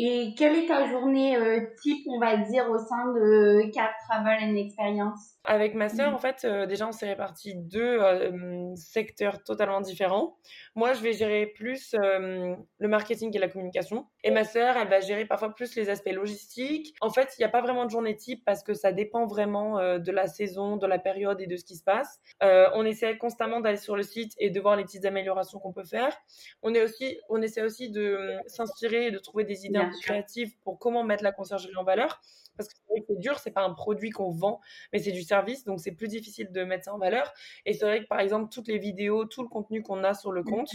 Et 0.00 0.32
quelle 0.38 0.54
est 0.54 0.68
ta 0.68 0.88
journée 0.88 1.36
euh, 1.36 1.60
type, 1.82 2.06
on 2.06 2.20
va 2.20 2.36
dire, 2.36 2.70
au 2.70 2.78
sein 2.78 3.12
de 3.14 3.68
Cap 3.72 3.90
Travel 4.08 4.38
and 4.44 4.54
Experience? 4.54 5.34
Avec 5.42 5.74
ma 5.74 5.88
sœur, 5.88 6.12
mmh. 6.12 6.14
en 6.14 6.18
fait, 6.18 6.44
euh, 6.44 6.66
déjà, 6.66 6.86
on 6.86 6.92
s'est 6.92 7.08
répartis 7.08 7.56
deux 7.56 7.98
euh, 8.00 8.76
secteurs 8.76 9.42
totalement 9.42 9.80
différents. 9.80 10.38
Moi, 10.76 10.92
je 10.92 11.02
vais 11.02 11.14
gérer 11.14 11.46
plus 11.46 11.96
le 11.98 12.86
marketing 12.88 13.36
et 13.36 13.40
la 13.40 13.48
communication. 13.48 14.06
Et 14.24 14.30
ma 14.30 14.44
sœur, 14.44 14.76
elle 14.76 14.88
va 14.88 15.00
gérer 15.00 15.24
parfois 15.24 15.54
plus 15.54 15.74
les 15.76 15.90
aspects 15.90 16.12
logistiques. 16.12 16.94
En 17.00 17.10
fait, 17.10 17.34
il 17.38 17.42
n'y 17.42 17.44
a 17.44 17.48
pas 17.48 17.60
vraiment 17.60 17.84
de 17.84 17.90
journée 17.90 18.16
type 18.16 18.44
parce 18.44 18.62
que 18.62 18.74
ça 18.74 18.92
dépend 18.92 19.26
vraiment 19.26 19.98
de 19.98 20.12
la 20.12 20.26
saison, 20.26 20.76
de 20.76 20.86
la 20.86 20.98
période 20.98 21.40
et 21.40 21.46
de 21.46 21.56
ce 21.56 21.64
qui 21.64 21.76
se 21.76 21.84
passe. 21.84 22.20
on 22.40 22.84
essaie 22.84 23.16
constamment 23.16 23.60
d'aller 23.60 23.76
sur 23.76 23.96
le 23.96 24.02
site 24.02 24.34
et 24.38 24.50
de 24.50 24.60
voir 24.60 24.76
les 24.76 24.84
petites 24.84 25.04
améliorations 25.04 25.58
qu'on 25.58 25.72
peut 25.72 25.84
faire. 25.84 26.16
On, 26.62 26.74
est 26.74 26.82
aussi, 26.82 27.18
on 27.28 27.40
essaie 27.42 27.62
aussi 27.62 27.90
de 27.90 28.36
s'inspirer 28.46 29.06
et 29.06 29.10
de 29.10 29.18
trouver 29.18 29.44
des 29.44 29.66
idées 29.66 29.78
un 29.78 29.90
peu 29.90 29.98
créatives 30.02 30.52
pour 30.64 30.78
comment 30.78 31.04
mettre 31.04 31.22
la 31.22 31.32
conciergerie 31.32 31.76
en 31.76 31.84
valeur 31.84 32.20
parce 32.58 32.68
que 32.68 32.74
c'est 33.08 33.18
dur, 33.18 33.38
c'est 33.38 33.52
pas 33.52 33.62
un 33.62 33.72
produit 33.72 34.10
qu'on 34.10 34.30
vend, 34.30 34.60
mais 34.92 34.98
c'est 34.98 35.12
du 35.12 35.22
service, 35.22 35.64
donc 35.64 35.80
c'est 35.80 35.92
plus 35.92 36.08
difficile 36.08 36.50
de 36.50 36.64
mettre 36.64 36.86
ça 36.86 36.94
en 36.94 36.98
valeur. 36.98 37.32
Et 37.64 37.72
c'est 37.72 37.86
vrai 37.86 38.02
que 38.02 38.08
par 38.08 38.20
exemple, 38.20 38.52
toutes 38.52 38.68
les 38.68 38.78
vidéos, 38.78 39.24
tout 39.24 39.42
le 39.42 39.48
contenu 39.48 39.82
qu'on 39.82 40.04
a 40.04 40.12
sur 40.12 40.32
le 40.32 40.42
compte, 40.42 40.68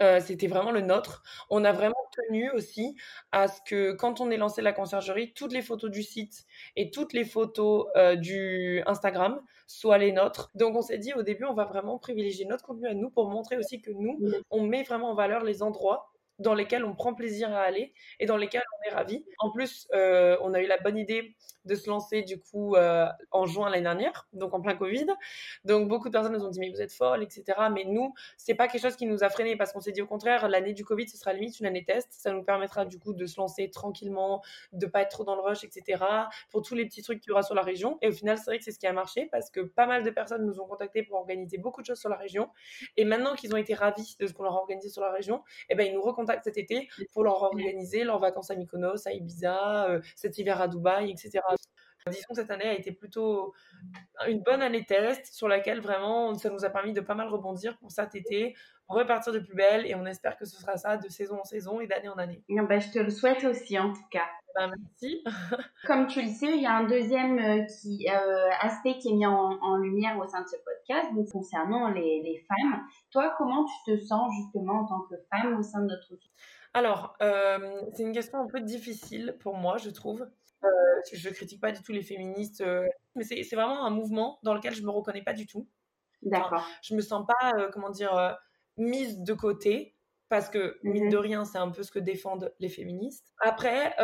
Euh, 0.00 0.20
c'était 0.20 0.46
vraiment 0.46 0.70
le 0.70 0.80
nôtre. 0.80 1.22
On 1.50 1.64
a 1.64 1.72
vraiment 1.72 1.94
tenu 2.12 2.50
aussi 2.50 2.96
à 3.30 3.48
ce 3.48 3.60
que 3.66 3.92
quand 3.92 4.20
on 4.20 4.30
est 4.30 4.36
lancé 4.36 4.62
la 4.62 4.72
conciergerie, 4.72 5.32
toutes 5.34 5.52
les 5.52 5.62
photos 5.62 5.90
du 5.90 6.02
site 6.02 6.46
et 6.76 6.90
toutes 6.90 7.12
les 7.12 7.24
photos 7.24 7.86
euh, 7.96 8.16
du 8.16 8.82
Instagram 8.86 9.40
soient 9.66 9.98
les 9.98 10.12
nôtres. 10.12 10.50
Donc 10.54 10.76
on 10.76 10.82
s'est 10.82 10.98
dit 10.98 11.12
au 11.14 11.22
début, 11.22 11.44
on 11.44 11.54
va 11.54 11.64
vraiment 11.64 11.98
privilégier 11.98 12.46
notre 12.46 12.64
contenu 12.64 12.86
à 12.86 12.94
nous 12.94 13.10
pour 13.10 13.30
montrer 13.30 13.56
aussi 13.56 13.80
que 13.80 13.90
nous, 13.90 14.20
on 14.50 14.62
met 14.62 14.82
vraiment 14.82 15.10
en 15.10 15.14
valeur 15.14 15.44
les 15.44 15.62
endroits 15.62 16.11
dans 16.42 16.54
lesquels 16.54 16.84
on 16.84 16.94
prend 16.94 17.14
plaisir 17.14 17.52
à 17.52 17.60
aller 17.60 17.92
et 18.20 18.26
dans 18.26 18.36
lesquels 18.36 18.62
on 18.78 18.90
est 18.90 18.94
ravi. 18.94 19.24
En 19.38 19.50
plus, 19.50 19.88
euh, 19.94 20.36
on 20.42 20.54
a 20.54 20.60
eu 20.60 20.66
la 20.66 20.78
bonne 20.78 20.98
idée 20.98 21.34
de 21.64 21.74
se 21.74 21.88
lancer 21.88 22.22
du 22.22 22.40
coup 22.40 22.74
euh, 22.74 23.06
en 23.30 23.46
juin 23.46 23.70
l'année 23.70 23.82
dernière, 23.82 24.28
donc 24.32 24.52
en 24.52 24.60
plein 24.60 24.74
Covid. 24.74 25.06
Donc 25.64 25.88
beaucoup 25.88 26.08
de 26.08 26.12
personnes 26.12 26.32
nous 26.32 26.44
ont 26.44 26.50
dit 26.50 26.60
mais 26.60 26.70
vous 26.70 26.80
êtes 26.80 26.92
folle, 26.92 27.22
etc. 27.22 27.44
Mais 27.72 27.84
nous, 27.84 28.14
c'est 28.36 28.54
pas 28.54 28.68
quelque 28.68 28.82
chose 28.82 28.96
qui 28.96 29.06
nous 29.06 29.22
a 29.22 29.28
freiné 29.28 29.56
parce 29.56 29.72
qu'on 29.72 29.80
s'est 29.80 29.92
dit 29.92 30.02
au 30.02 30.06
contraire, 30.06 30.48
l'année 30.48 30.72
du 30.72 30.84
Covid, 30.84 31.08
ce 31.08 31.16
sera 31.16 31.32
limite 31.32 31.60
une 31.60 31.66
année 31.66 31.84
test. 31.84 32.08
Ça 32.12 32.32
nous 32.32 32.42
permettra 32.42 32.84
du 32.84 32.98
coup 32.98 33.12
de 33.12 33.26
se 33.26 33.40
lancer 33.40 33.70
tranquillement, 33.70 34.42
de 34.72 34.86
pas 34.86 35.02
être 35.02 35.10
trop 35.10 35.24
dans 35.24 35.36
le 35.36 35.42
rush, 35.42 35.64
etc. 35.64 36.04
Pour 36.50 36.62
tous 36.62 36.74
les 36.74 36.84
petits 36.84 37.02
trucs 37.02 37.20
qu'il 37.20 37.30
y 37.30 37.32
aura 37.32 37.42
sur 37.42 37.54
la 37.54 37.62
région. 37.62 37.98
Et 38.02 38.08
au 38.08 38.12
final, 38.12 38.38
c'est 38.38 38.46
vrai 38.46 38.58
que 38.58 38.64
c'est 38.64 38.72
ce 38.72 38.78
qui 38.78 38.86
a 38.86 38.92
marché 38.92 39.28
parce 39.30 39.50
que 39.50 39.60
pas 39.60 39.86
mal 39.86 40.02
de 40.02 40.10
personnes 40.10 40.44
nous 40.44 40.60
ont 40.60 40.66
contactés 40.66 41.02
pour 41.02 41.18
organiser 41.18 41.58
beaucoup 41.58 41.80
de 41.82 41.86
choses 41.86 42.00
sur 42.00 42.08
la 42.08 42.16
région. 42.16 42.48
Et 42.96 43.04
maintenant 43.04 43.34
qu'ils 43.34 43.54
ont 43.54 43.58
été 43.58 43.74
ravis 43.74 44.16
de 44.18 44.26
ce 44.26 44.32
qu'on 44.32 44.42
leur 44.42 44.54
a 44.54 44.58
organisé 44.58 44.88
sur 44.88 45.02
la 45.02 45.10
région, 45.10 45.42
eh 45.68 45.74
ben 45.74 45.86
ils 45.86 45.94
nous 45.94 46.02
recontactent 46.02 46.31
cet 46.42 46.56
été 46.56 46.88
pour 47.12 47.24
leur 47.24 47.42
organiser 47.42 48.04
leurs 48.04 48.18
vacances 48.18 48.50
à 48.50 48.56
Mykonos, 48.56 49.06
à 49.06 49.12
Ibiza, 49.12 49.88
euh, 49.88 50.00
cet 50.16 50.38
hiver 50.38 50.60
à 50.60 50.68
Dubaï, 50.68 51.10
etc. 51.10 51.40
Disons 52.10 52.28
que 52.30 52.34
cette 52.34 52.50
année 52.50 52.64
a 52.64 52.74
été 52.74 52.90
plutôt 52.90 53.54
une 54.26 54.40
bonne 54.40 54.60
année 54.60 54.84
test 54.84 55.26
sur 55.32 55.46
laquelle 55.46 55.80
vraiment 55.80 56.34
ça 56.34 56.50
nous 56.50 56.64
a 56.64 56.70
permis 56.70 56.92
de 56.92 57.00
pas 57.00 57.14
mal 57.14 57.28
rebondir 57.28 57.78
pour 57.78 57.92
cet 57.92 58.14
été, 58.14 58.56
repartir 58.92 59.32
de 59.32 59.38
plus 59.40 59.54
belle 59.54 59.86
et 59.86 59.94
on 59.94 60.06
espère 60.06 60.36
que 60.36 60.44
ce 60.44 60.56
sera 60.56 60.76
ça 60.76 60.96
de 60.96 61.08
saison 61.08 61.40
en 61.40 61.44
saison 61.44 61.80
et 61.80 61.86
d'année 61.86 62.08
en 62.08 62.18
année. 62.18 62.42
Ben, 62.48 62.80
je 62.80 62.90
te 62.90 62.98
le 62.98 63.10
souhaite 63.10 63.44
aussi 63.44 63.78
en 63.78 63.92
tout 63.92 64.06
cas. 64.10 64.28
Ben, 64.54 64.70
merci. 64.78 65.24
Comme 65.86 66.06
tu 66.06 66.22
le 66.22 66.28
sais, 66.28 66.54
il 66.54 66.62
y 66.62 66.66
a 66.66 66.74
un 66.76 66.84
deuxième 66.84 67.38
euh, 67.38 67.64
qui, 67.64 68.06
euh, 68.08 68.50
aspect 68.60 68.98
qui 68.98 69.08
est 69.08 69.14
mis 69.14 69.26
en, 69.26 69.76
lumière 69.76 70.18
au 70.18 70.26
sein 70.26 70.42
de 70.42 70.46
ce 70.46 70.56
podcast, 70.64 71.08
concernant 71.32 71.88
les, 71.88 72.22
les, 72.22 72.44
femmes. 72.46 72.82
Toi, 73.10 73.34
comment 73.38 73.64
tu 73.64 73.92
te 73.92 74.04
sens 74.04 74.32
justement 74.36 74.80
en 74.80 74.86
tant 74.86 75.00
que 75.08 75.14
femme 75.30 75.58
au 75.58 75.62
sein 75.62 75.80
de 75.80 75.86
notre 75.86 76.12
alors, 76.74 77.14
euh, 77.20 77.82
c'est 77.92 78.02
une 78.02 78.12
question 78.12 78.40
un 78.40 78.46
peu 78.46 78.58
difficile 78.60 79.36
pour 79.40 79.58
moi, 79.58 79.76
je 79.76 79.90
trouve. 79.90 80.26
Euh, 80.64 80.68
je 81.12 81.28
critique 81.28 81.60
pas 81.60 81.70
du 81.70 81.82
tout 81.82 81.92
les 81.92 82.00
féministes, 82.00 82.64
mais 83.14 83.24
c'est 83.24 83.42
vraiment 83.54 83.84
un 83.84 83.90
mouvement 83.90 84.38
dans 84.42 84.54
lequel 84.54 84.74
je 84.74 84.82
me 84.82 84.90
reconnais 84.90 85.22
pas 85.22 85.34
du 85.34 85.46
tout. 85.46 85.68
D'accord. 86.22 86.66
je 86.82 86.94
me 86.94 87.02
sens 87.02 87.26
pas, 87.26 87.68
comment 87.72 87.90
dire, 87.90 88.38
mise 88.76 89.20
de 89.20 89.32
côté 89.34 89.96
parce 90.28 90.48
que 90.48 90.78
mine 90.82 91.10
de 91.10 91.18
mmh 91.18 91.20
rien, 91.20 91.44
c'est 91.44 91.58
un 91.58 91.70
peu 91.70 91.82
ce 91.82 91.90
que 91.90 91.98
défendent 91.98 92.54
les 92.58 92.70
féministes. 92.70 93.34
Après, 93.40 93.94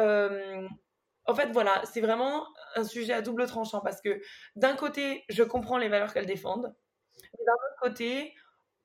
en 1.28 1.34
fait, 1.34 1.50
voilà, 1.52 1.82
c'est 1.84 2.00
vraiment 2.00 2.46
un 2.74 2.84
sujet 2.84 3.12
à 3.12 3.22
double 3.22 3.46
tranchant 3.46 3.80
parce 3.80 4.00
que 4.00 4.20
d'un 4.56 4.74
côté, 4.74 5.24
je 5.28 5.42
comprends 5.42 5.78
les 5.78 5.88
valeurs 5.88 6.12
qu'elles 6.12 6.26
défendent, 6.26 6.74
mais 7.22 7.44
d'un 7.44 7.52
autre 7.52 7.80
côté, 7.82 8.34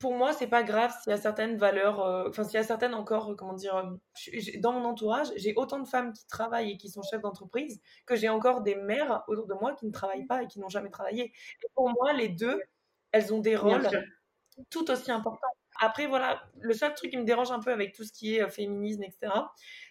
pour 0.04 0.14
moi, 0.14 0.34
c'est 0.34 0.48
pas 0.48 0.64
grave 0.64 0.94
s'il 1.02 1.12
y 1.12 1.14
a 1.14 1.18
certaines 1.18 1.56
valeurs, 1.56 2.02
euh, 2.02 2.28
enfin, 2.28 2.44
s'il 2.44 2.56
y 2.56 2.58
a 2.58 2.64
certaines 2.64 2.94
encore, 2.94 3.32
euh, 3.32 3.36
comment 3.36 3.54
dire, 3.54 3.78
euh, 3.78 4.60
dans 4.60 4.74
mon 4.74 4.84
entourage, 4.84 5.28
j'ai 5.38 5.54
autant 5.56 5.80
de 5.80 5.88
femmes 5.88 6.12
qui 6.12 6.28
travaillent 6.28 6.72
et 6.72 6.78
qui 6.78 6.90
sont 6.90 7.02
chefs 7.02 7.22
d'entreprise 7.22 7.80
que 8.06 8.18
j'ai 8.18 8.28
encore 8.28 8.64
des 8.64 8.76
mères 8.76 9.24
autour 9.30 9.48
de 9.48 9.54
moi 9.54 9.74
qui 9.76 9.86
ne 9.86 9.92
travaillent 9.92 10.26
pas 10.26 10.44
et 10.44 10.48
qui 10.48 10.60
n'ont 10.60 10.68
jamais 10.68 10.90
travaillé. 10.90 11.32
Et 11.64 11.68
pour 11.74 11.90
moi, 11.90 12.12
les 12.12 12.28
deux, 12.28 12.62
elles 13.14 13.34
ont 13.34 13.40
des 13.40 13.56
rôles 13.56 13.88
tout 14.70 14.92
aussi 14.92 15.10
importants. 15.10 15.48
Après, 15.84 16.08
voilà, 16.08 16.44
le 16.62 16.74
seul 16.74 16.94
truc 16.96 17.12
qui 17.12 17.18
me 17.18 17.26
dérange 17.26 17.52
un 17.52 17.60
peu 17.60 17.72
avec 17.72 17.94
tout 17.94 18.04
ce 18.04 18.14
qui 18.14 18.36
est 18.36 18.50
féminisme, 18.50 19.04
etc., 19.04 19.34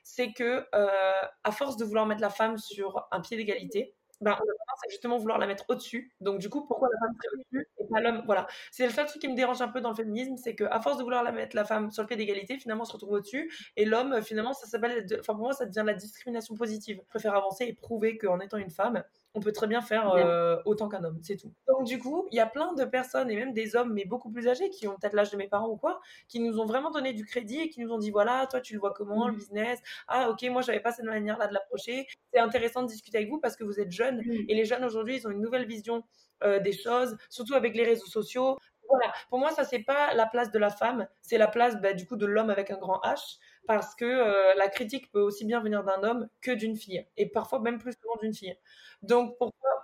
c'est 0.03 0.33
que, 0.33 0.67
à 0.73 1.53
force 1.53 1.77
de 1.77 1.85
vouloir 1.85 2.07
mettre 2.07 2.23
la 2.23 2.31
femme 2.31 2.57
sur 2.59 3.07
un 3.11 3.21
pied 3.21 3.37
d'égalité, 3.37 3.95
ben, 4.23 4.31
on 4.31 4.35
a 4.35 4.37
tendance 4.39 4.85
à 4.87 4.89
justement 4.89 5.19
vouloir 5.19 5.39
la 5.39 5.49
mettre 5.49 5.65
au-dessus. 5.69 6.15
Donc, 6.21 6.39
du 6.39 6.49
coup, 6.49 6.65
pourquoi 6.65 6.89
la 6.93 6.99
femme 7.01 7.17
serait 7.21 7.35
au-dessus 7.35 7.69
et 7.79 7.85
pas 7.93 8.01
l'homme? 8.01 8.23
Voilà. 8.25 8.47
C'est 8.71 8.87
le 8.87 8.93
seul 8.93 9.07
truc 9.07 9.21
qui 9.21 9.29
me 9.29 9.35
dérange 9.35 9.61
un 9.61 9.69
peu 9.69 9.81
dans 9.81 9.91
le 9.91 9.97
féminisme, 9.97 10.37
c'est 10.37 10.55
qu'à 10.55 10.81
force 10.81 10.97
de 10.97 11.03
vouloir 11.03 11.25
la 11.25 11.33
mettre 11.33 11.57
la 11.57 11.65
femme 11.65 11.91
sur 11.91 12.05
le 12.05 12.07
pied 12.07 12.17
d'égalité, 12.17 12.57
finalement, 12.57 12.83
on 12.83 12.87
se 12.87 12.93
retrouve 12.93 13.15
au-dessus. 13.15 13.53
Et 13.77 13.85
l'homme, 13.85 14.23
finalement, 14.23 14.53
ça 14.53 14.67
s'appelle. 14.69 15.07
Enfin, 15.19 15.35
pour 15.35 15.43
moi, 15.43 15.53
ça 15.53 15.67
devient 15.67 15.83
la 15.85 15.95
discrimination 15.95 16.55
positive. 16.55 17.01
Je 17.03 17.09
préfère 17.09 17.35
avancer 17.35 17.65
et 17.65 17.75
prouver 17.75 18.17
qu'en 18.17 18.39
étant 18.39 18.59
une 18.59 18.71
femme, 18.71 19.03
on 19.35 19.41
peut 19.41 19.53
très 19.53 19.67
bien 19.67 19.81
faire 19.81 20.11
euh, 20.11 20.57
autant 20.65 20.89
qu'un 20.89 21.05
homme, 21.05 21.19
c'est 21.23 21.37
tout. 21.37 21.53
Donc 21.67 21.87
du 21.87 21.99
coup, 21.99 22.27
il 22.31 22.37
y 22.37 22.41
a 22.41 22.47
plein 22.47 22.75
de 22.75 22.85
personnes, 22.85 23.31
et 23.31 23.37
même 23.37 23.53
des 23.53 23.77
hommes, 23.77 23.93
mais 23.93 24.05
beaucoup 24.05 24.31
plus 24.31 24.49
âgés, 24.49 24.69
qui 24.71 24.87
ont 24.87 24.97
peut-être 24.97 25.15
l'âge 25.15 25.31
de 25.31 25.37
mes 25.37 25.49
parents 25.49 25.69
ou 25.69 25.77
quoi, 25.77 26.01
qui 26.29 26.41
nous 26.41 26.59
ont 26.59 26.67
vraiment 26.67 26.91
donné 26.91 27.13
du 27.13 27.25
crédit 27.25 27.61
et 27.61 27.69
qui 27.69 27.81
nous 27.81 27.93
ont 27.93 27.99
dit, 27.99 28.11
voilà, 28.11 28.47
toi 28.51 28.61
tu 28.61 28.75
le 28.75 28.81
vois 28.81 28.93
comment, 28.93 29.27
le 29.29 29.33
mm. 29.33 29.37
business, 29.37 29.81
ah 30.09 30.31
ok, 30.31 30.43
moi 30.51 30.63
j'avais 30.63 30.81
pas 30.81 30.93
cette 30.93 31.07
manière-là 31.07 31.47
de 31.47 31.55
l'approcher, 31.55 32.07
c'est 32.33 32.41
intéressant 32.41 32.83
de 32.83 32.89
discuter 32.89 33.19
avec 33.19 33.31
vous 33.31 33.41
parce 33.41 33.57
que 33.57 33.65
vous 33.65 33.81
êtes 33.81 33.91
jeunes, 33.91 34.19
mm. 34.19 34.45
et 34.49 34.55
les 34.55 34.65
jeunes 34.65 34.85
aujourd'hui, 34.85 35.17
ils 35.17 35.27
ont 35.27 35.31
une 35.31 35.41
nouvelle 35.41 35.67
vision 35.67 36.05
euh, 36.45 36.59
des 36.59 36.73
choses, 36.73 37.17
surtout 37.31 37.55
avec 37.55 37.75
les 37.75 37.85
réseaux 37.85 38.07
sociaux. 38.07 38.59
Voilà, 38.89 39.13
pour 39.31 39.39
moi, 39.39 39.53
ça 39.53 39.65
c'est 39.65 39.79
pas 39.79 40.13
la 40.13 40.27
place 40.27 40.51
de 40.51 40.59
la 40.59 40.69
femme, 40.69 41.09
c'est 41.23 41.39
la 41.39 41.49
place 41.49 41.81
bah, 41.81 41.95
du 41.95 42.07
coup 42.07 42.17
de 42.17 42.27
l'homme 42.27 42.51
avec 42.51 42.71
un 42.71 42.77
grand 42.77 43.01
H 43.05 43.39
parce 43.67 43.95
que 43.95 44.05
euh, 44.05 44.55
la 44.55 44.69
critique 44.69 45.11
peut 45.13 45.21
aussi 45.21 45.45
bien 45.45 45.61
venir 45.61 45.85
d'un 45.85 46.03
homme 46.03 46.29
que 46.41 46.51
d'une 46.51 46.77
fille, 46.77 47.07
et 47.17 47.27
parfois 47.27 47.61
même 47.61 47.79
plus 47.79 47.93
souvent 47.93 48.17
d'une 48.21 48.35
fille. 48.35 48.57
Donc 49.03 49.37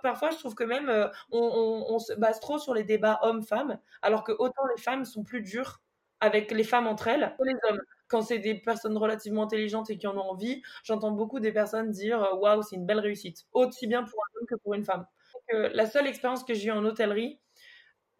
parfois, 0.03 0.31
je 0.31 0.37
trouve 0.37 0.55
que 0.55 0.63
même 0.63 0.89
euh, 0.89 1.07
on, 1.31 1.99
se 1.99 2.13
base 2.13 2.39
trop 2.39 2.57
sur 2.59 2.73
les 2.73 2.83
débats 2.83 3.19
hommes-femmes, 3.21 3.79
alors 4.01 4.23
que 4.23 4.31
autant 4.31 4.65
les 4.75 4.81
femmes 4.81 5.05
sont 5.05 5.23
plus 5.23 5.41
dures 5.41 5.81
avec 6.19 6.51
les 6.51 6.63
femmes 6.63 6.87
entre 6.87 7.07
elles 7.07 7.35
que 7.39 7.45
les 7.45 7.55
hommes. 7.69 7.81
Quand 8.07 8.21
c'est 8.21 8.39
des 8.39 8.55
personnes 8.55 8.97
relativement 8.97 9.43
intelligentes 9.43 9.89
et 9.91 9.97
qui 9.97 10.07
en 10.07 10.17
ont 10.17 10.31
envie, 10.31 10.63
j'entends 10.83 11.11
beaucoup 11.11 11.39
des 11.39 11.51
personnes 11.51 11.91
dire 11.91 12.23
euh, 12.23 12.35
waouh, 12.35 12.63
c'est 12.63 12.75
une 12.75 12.85
belle 12.85 12.99
réussite, 12.99 13.45
aussi 13.53 13.87
bien 13.87 14.03
pour 14.03 14.19
un 14.19 14.39
homme 14.39 14.47
que 14.47 14.55
pour 14.55 14.73
une 14.73 14.83
femme. 14.83 15.05
la 15.51 15.85
seule 15.85 16.07
expérience 16.07 16.43
que 16.43 16.53
j'ai 16.53 16.69
eue 16.69 16.71
en 16.71 16.83
hôtellerie, 16.85 17.39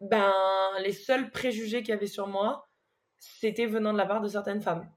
ben 0.00 0.32
les 0.82 0.92
seuls 0.92 1.30
préjugés 1.30 1.82
qu'il 1.82 1.90
y 1.90 1.96
avait 1.96 2.06
sur 2.06 2.26
moi, 2.26 2.68
c'était 3.18 3.66
venant 3.66 3.92
de 3.92 3.98
la 3.98 4.06
part 4.06 4.20
de 4.20 4.28
certaines 4.28 4.62
femmes. 4.62 4.90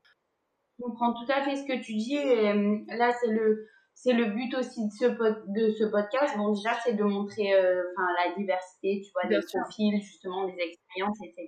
Comprends 0.84 1.14
tout 1.14 1.32
à 1.32 1.42
fait 1.44 1.56
ce 1.56 1.64
que 1.64 1.82
tu 1.82 1.94
dis. 1.94 2.18
Euh, 2.18 2.78
là, 2.98 3.14
c'est 3.22 3.32
le 3.32 3.68
c'est 3.96 4.12
le 4.12 4.26
but 4.26 4.54
aussi 4.56 4.86
de 4.86 4.92
ce 4.92 5.06
de 5.06 5.72
ce 5.72 5.86
podcast. 5.86 6.36
Bon, 6.36 6.52
déjà, 6.52 6.72
c'est 6.84 6.96
de 6.96 7.04
montrer 7.04 7.54
euh, 7.54 7.82
la 8.26 8.36
diversité, 8.36 9.02
tu 9.02 9.12
vois, 9.14 9.30
des 9.30 9.40
profils, 9.54 10.02
justement, 10.02 10.46
des 10.46 10.58
expériences, 10.60 11.18
etc. 11.24 11.48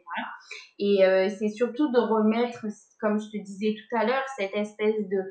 Et 0.79 1.05
euh, 1.05 1.27
c'est 1.27 1.49
surtout 1.49 1.91
de 1.91 1.99
remettre, 1.99 2.65
comme 3.01 3.19
je 3.19 3.25
te 3.25 3.43
disais 3.43 3.75
tout 3.75 3.97
à 3.97 4.05
l'heure, 4.05 4.23
cette 4.37 4.55
espèce 4.55 4.95
de 5.09 5.21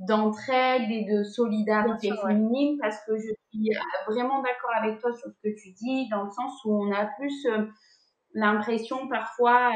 d'entraide 0.00 0.90
et 0.90 1.06
de 1.10 1.24
solidarité 1.24 2.10
féminine 2.20 2.76
parce 2.78 2.98
que 3.06 3.16
je 3.16 3.32
suis 3.50 3.70
vraiment 4.06 4.42
d'accord 4.42 4.74
avec 4.82 5.00
toi 5.00 5.10
sur 5.14 5.30
ce 5.30 5.48
que 5.48 5.54
tu 5.58 5.72
dis 5.72 6.06
dans 6.10 6.24
le 6.24 6.30
sens 6.30 6.52
où 6.66 6.84
on 6.84 6.92
a 6.92 7.06
plus 7.18 7.46
l'impression 8.34 9.08
parfois 9.08 9.70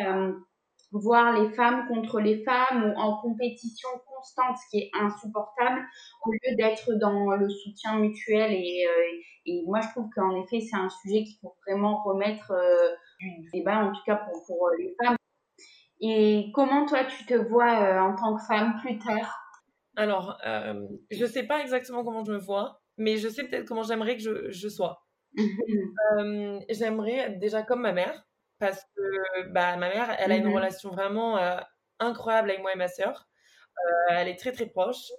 voir 0.93 1.39
les 1.39 1.51
femmes 1.51 1.87
contre 1.89 2.21
les 2.21 2.43
femmes 2.45 2.85
ou 2.85 2.99
en 2.99 3.21
compétition 3.21 3.89
constante, 4.07 4.57
ce 4.57 4.71
qui 4.71 4.79
est 4.79 4.91
insupportable, 4.99 5.83
au 6.25 6.33
lieu 6.33 6.57
d'être 6.57 6.93
dans 6.95 7.31
le 7.37 7.49
soutien 7.49 7.99
mutuel. 7.99 8.53
Et, 8.53 8.87
euh, 8.87 9.21
et 9.47 9.63
moi, 9.67 9.81
je 9.81 9.89
trouve 9.91 10.11
qu'en 10.15 10.35
effet, 10.43 10.61
c'est 10.61 10.77
un 10.77 10.89
sujet 10.89 11.25
qu'il 11.25 11.39
faut 11.41 11.55
vraiment 11.67 12.03
remettre 12.03 12.51
euh, 12.53 12.91
du 13.21 13.49
débat, 13.53 13.85
en 13.85 13.93
tout 13.93 14.03
cas 14.05 14.17
pour, 14.17 14.45
pour 14.47 14.69
euh, 14.69 14.77
les 14.79 14.95
femmes. 15.03 15.17
Et 16.01 16.51
comment 16.55 16.87
toi, 16.87 17.05
tu 17.05 17.27
te 17.27 17.35
vois 17.35 18.03
en 18.03 18.17
tant 18.17 18.35
que 18.35 18.43
femme 18.47 18.77
plus 18.81 18.99
tard? 18.99 19.37
Alors, 19.97 20.39
je 21.11 21.23
ne 21.23 21.29
sais 21.29 21.43
pas 21.43 21.61
exactement 21.61 22.03
comment 22.05 22.25
je 22.25 22.33
me 22.33 22.39
vois, 22.39 22.81
mais 22.97 23.19
je 23.19 23.29
sais 23.29 23.45
peut-être 23.45 23.67
comment 23.67 23.83
j'aimerais 23.83 24.17
que 24.17 24.23
je, 24.23 24.51
je 24.51 24.69
sois. 24.69 25.05
j'aimerais 26.71 27.17
être 27.17 27.39
déjà 27.39 27.63
comme 27.63 27.83
ma 27.83 27.93
mère 27.93 28.25
parce 28.61 28.85
que 28.95 29.49
bah, 29.49 29.77
ma 29.77 29.89
mère, 29.89 30.15
elle 30.19 30.31
a 30.31 30.37
une 30.37 30.49
mmh 30.49 30.55
relation 30.55 30.91
vraiment 30.91 31.39
euh, 31.39 31.57
incroyable 31.99 32.51
avec 32.51 32.63
moi 32.63 32.73
et 32.73 32.77
ma 32.77 32.89
sœur. 32.89 33.27
Euh, 33.79 34.11
elle 34.11 34.29
est 34.29 34.39
très 34.39 34.53
très 34.53 34.67
proche. 34.67 35.11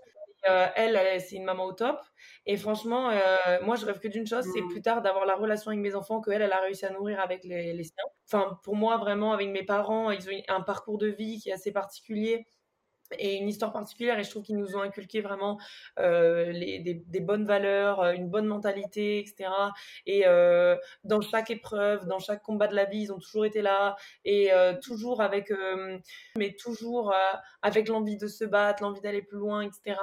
Euh, 0.50 0.68
elle, 0.76 1.22
c'est 1.22 1.36
une 1.36 1.44
maman 1.44 1.66
au 1.66 1.74
top. 1.74 2.00
Et 2.46 2.56
franchement, 2.58 3.12
moi, 3.64 3.76
je 3.76 3.86
rêve 3.86 4.00
que 4.00 4.08
d'une 4.08 4.26
chose, 4.26 4.46
c'est 4.54 4.62
mmh. 4.62 4.70
plus 4.70 4.82
tard 4.82 5.02
d'avoir 5.02 5.26
la 5.26 5.36
relation 5.36 5.70
avec 5.70 5.82
mes 5.82 5.96
enfants 5.96 6.22
que 6.22 6.32
elle, 6.32 6.42
elle 6.42 6.54
a 6.54 6.62
réussi 6.62 6.86
à 6.86 6.92
nourrir 6.92 7.20
avec 7.20 7.44
les, 7.44 7.74
les 7.74 7.84
siens. 7.84 8.06
Enfin, 8.26 8.60
pour 8.64 8.76
moi, 8.76 8.98
vraiment, 8.98 9.34
avec 9.34 9.50
mes 9.50 9.64
parents, 9.64 10.12
ils 10.12 10.30
ont 10.30 10.34
un 10.48 10.62
parcours 10.62 10.98
de 10.98 11.08
vie 11.08 11.40
qui 11.40 11.50
est 11.50 11.54
assez 11.54 11.72
particulier 11.72 12.48
et 13.18 13.36
une 13.36 13.48
histoire 13.48 13.72
particulière 13.72 14.20
et 14.20 14.24
je 14.24 14.30
trouve 14.30 14.44
qu'ils 14.44 14.58
nous 14.58 14.76
ont 14.76 14.82
inculqué 14.82 15.22
vraiment 15.22 15.60
euh, 16.00 16.52
des, 16.54 17.20
bonnes 17.20 17.46
valeurs, 17.46 18.02
euh, 18.02 18.14
une 18.14 18.30
bonne 18.30 18.46
mentalité, 18.46 19.20
etc. 19.20 19.50
Et 20.06 20.24
euh, 20.26 20.76
dans 21.04 21.22
chaque 21.22 21.50
épreuve, 21.50 22.08
dans 22.08 22.20
chaque 22.20 22.42
combat 22.42 22.68
de 22.68 22.76
la 22.76 22.86
vie, 22.86 23.02
ils 23.02 23.14
ont 23.14 23.20
toujours 23.20 23.46
été 23.46 23.62
là 23.62 23.96
et 24.26 24.52
toujours 24.82 25.22
avec, 25.22 25.52
mais 26.38 26.54
toujours 26.54 27.14
avec 27.62 27.88
l'envie 27.88 28.18
de 28.18 28.28
se 28.28 28.44
battre, 28.46 28.84
l'envie 28.84 29.02
d'aller 29.02 29.22
plus 29.22 29.38
loin, 29.38 29.62
etc. 29.62 30.00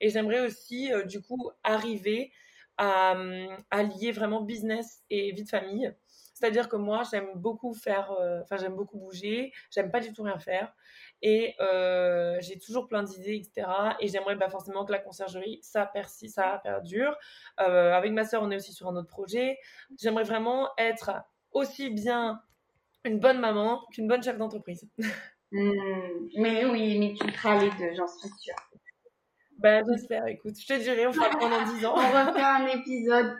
et 0.00 0.08
j'aimerais 0.08 0.40
aussi 0.40 0.90
du 1.06 1.20
coup 1.20 1.50
arriver 1.62 2.32
à, 2.78 3.16
à 3.70 3.82
lier 3.82 4.12
vraiment 4.12 4.40
business 4.42 5.02
et 5.10 5.32
vie 5.32 5.44
de 5.44 5.48
famille 5.48 5.92
C'est-à-dire 6.34 6.68
que 6.68 6.76
moi, 6.76 7.02
j'aime 7.10 7.28
beaucoup 7.34 7.74
faire, 7.74 8.10
enfin, 8.42 8.56
j'aime 8.56 8.74
beaucoup 8.74 8.98
bouger, 8.98 9.52
j'aime 9.70 9.90
pas 9.90 10.00
du 10.00 10.12
tout 10.12 10.22
rien 10.22 10.38
faire. 10.38 10.74
Et 11.22 11.54
euh, 11.60 12.38
j'ai 12.40 12.58
toujours 12.58 12.88
plein 12.88 13.02
d'idées, 13.02 13.36
etc. 13.36 13.68
Et 14.00 14.08
j'aimerais 14.08 14.36
bah, 14.36 14.48
forcément 14.48 14.84
que 14.84 14.92
la 14.92 14.98
conciergerie, 14.98 15.58
ça 15.62 15.86
persiste, 15.86 16.36
ça 16.36 16.60
perdure. 16.62 17.16
Euh, 17.60 17.92
avec 17.92 18.12
ma 18.12 18.24
sœur, 18.24 18.42
on 18.42 18.50
est 18.50 18.56
aussi 18.56 18.72
sur 18.72 18.88
un 18.88 18.96
autre 18.96 19.08
projet. 19.08 19.58
J'aimerais 19.98 20.24
vraiment 20.24 20.68
être 20.78 21.12
aussi 21.52 21.90
bien 21.90 22.40
une 23.04 23.18
bonne 23.18 23.38
maman 23.38 23.82
qu'une 23.92 24.08
bonne 24.08 24.22
chef 24.22 24.36
d'entreprise. 24.36 24.88
Mmh. 25.52 25.70
mais 26.38 26.64
oui, 26.64 26.98
mais 26.98 27.14
tu 27.14 27.30
feras 27.32 27.60
les 27.60 27.70
deux, 27.78 27.94
j'en 27.94 28.08
suis 28.08 28.28
sûre. 28.36 28.56
Ben, 29.58 29.82
j'espère, 29.88 30.26
écoute, 30.26 30.54
je 30.58 30.66
te 30.66 30.78
dirai, 30.78 31.06
on 31.06 31.12
fera 31.12 31.30
pendant 31.30 31.62
10 31.64 31.86
ans. 31.86 31.94
on 31.96 32.00
refait 32.00 32.42
un 32.42 32.66
épisode. 32.66 33.36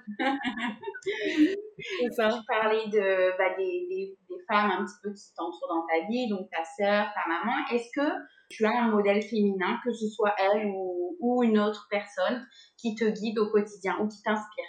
C'est 1.79 2.12
ça. 2.12 2.31
Tu 2.31 2.38
parlais 2.48 2.87
de, 2.88 3.37
bah, 3.37 3.55
des, 3.57 3.87
des, 3.90 4.18
des, 4.29 4.37
femmes 4.48 4.70
un 4.70 4.85
petit 4.85 4.94
peu 5.02 5.12
qui 5.12 5.35
t'entourent 5.37 5.68
dans 5.68 5.87
ta 5.87 6.07
vie, 6.09 6.29
donc 6.29 6.48
ta 6.50 6.64
sœur, 6.64 7.07
ta 7.14 7.29
maman. 7.29 7.52
Est-ce 7.70 7.90
que 7.94 8.09
tu 8.48 8.64
as 8.64 8.70
un 8.70 8.90
modèle 8.90 9.22
féminin, 9.22 9.79
que 9.85 9.92
ce 9.92 10.09
soit 10.09 10.35
elle 10.38 10.66
ou, 10.66 11.16
ou 11.20 11.42
une 11.42 11.59
autre 11.59 11.87
personne, 11.90 12.46
qui 12.79 12.94
te 12.94 13.05
guide 13.05 13.38
au 13.38 13.50
quotidien 13.50 13.98
ou 14.00 14.09
qui 14.09 14.22
t'inspire? 14.22 14.64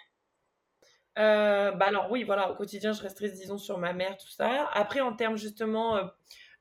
Euh, 1.17 1.71
bah 1.71 1.85
alors 1.87 2.11
oui, 2.11 2.23
voilà, 2.23 2.51
au 2.51 2.55
quotidien, 2.55 2.91
je 2.91 3.01
resterai, 3.01 3.29
disons, 3.29 3.57
sur 3.57 3.77
ma 3.77 3.93
mère, 3.93 4.17
tout 4.17 4.29
ça. 4.29 4.69
Après, 4.73 4.99
en 4.99 5.13
termes 5.13 5.37
justement 5.37 5.95
euh, 5.95 6.03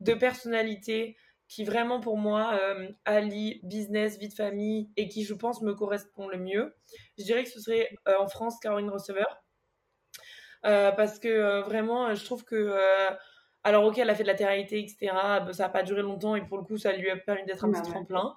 de 0.00 0.14
personnalité, 0.14 1.16
qui 1.48 1.64
vraiment 1.64 2.00
pour 2.00 2.16
moi 2.16 2.58
euh, 2.60 2.88
allie 3.04 3.60
business, 3.62 4.18
vie 4.18 4.28
de 4.28 4.34
famille 4.34 4.90
et 4.96 5.08
qui 5.08 5.24
je 5.24 5.34
pense 5.34 5.62
me 5.62 5.74
correspond 5.74 6.28
le 6.28 6.38
mieux. 6.38 6.74
Je 7.18 7.24
dirais 7.24 7.44
que 7.44 7.50
ce 7.50 7.60
serait 7.60 7.90
euh, 8.08 8.14
en 8.18 8.28
France 8.28 8.58
Caroline 8.60 8.90
Receveur. 8.90 9.42
Euh, 10.64 10.90
parce 10.90 11.18
que 11.20 11.60
vraiment, 11.62 12.12
je 12.14 12.24
trouve 12.24 12.44
que. 12.44 12.76
alors, 13.62 13.84
ok, 13.84 13.98
elle 13.98 14.10
a 14.10 14.14
fait 14.14 14.24
de 14.24 14.28
la 14.28 14.34
télé 14.34 14.62
etc. 14.62 15.12
Bah, 15.12 15.52
ça 15.52 15.64
n'a 15.64 15.68
pas 15.68 15.84
duré 15.84 16.02
longtemps 16.02 16.34
et 16.34 16.44
pour 16.44 16.58
le 16.58 16.64
coup, 16.64 16.76
ça 16.78 16.92
lui 16.92 17.08
a 17.10 17.16
permis 17.16 17.44
d'être 17.44 17.64
un 17.64 17.70
petit 17.70 17.88
tremplin. 17.88 18.34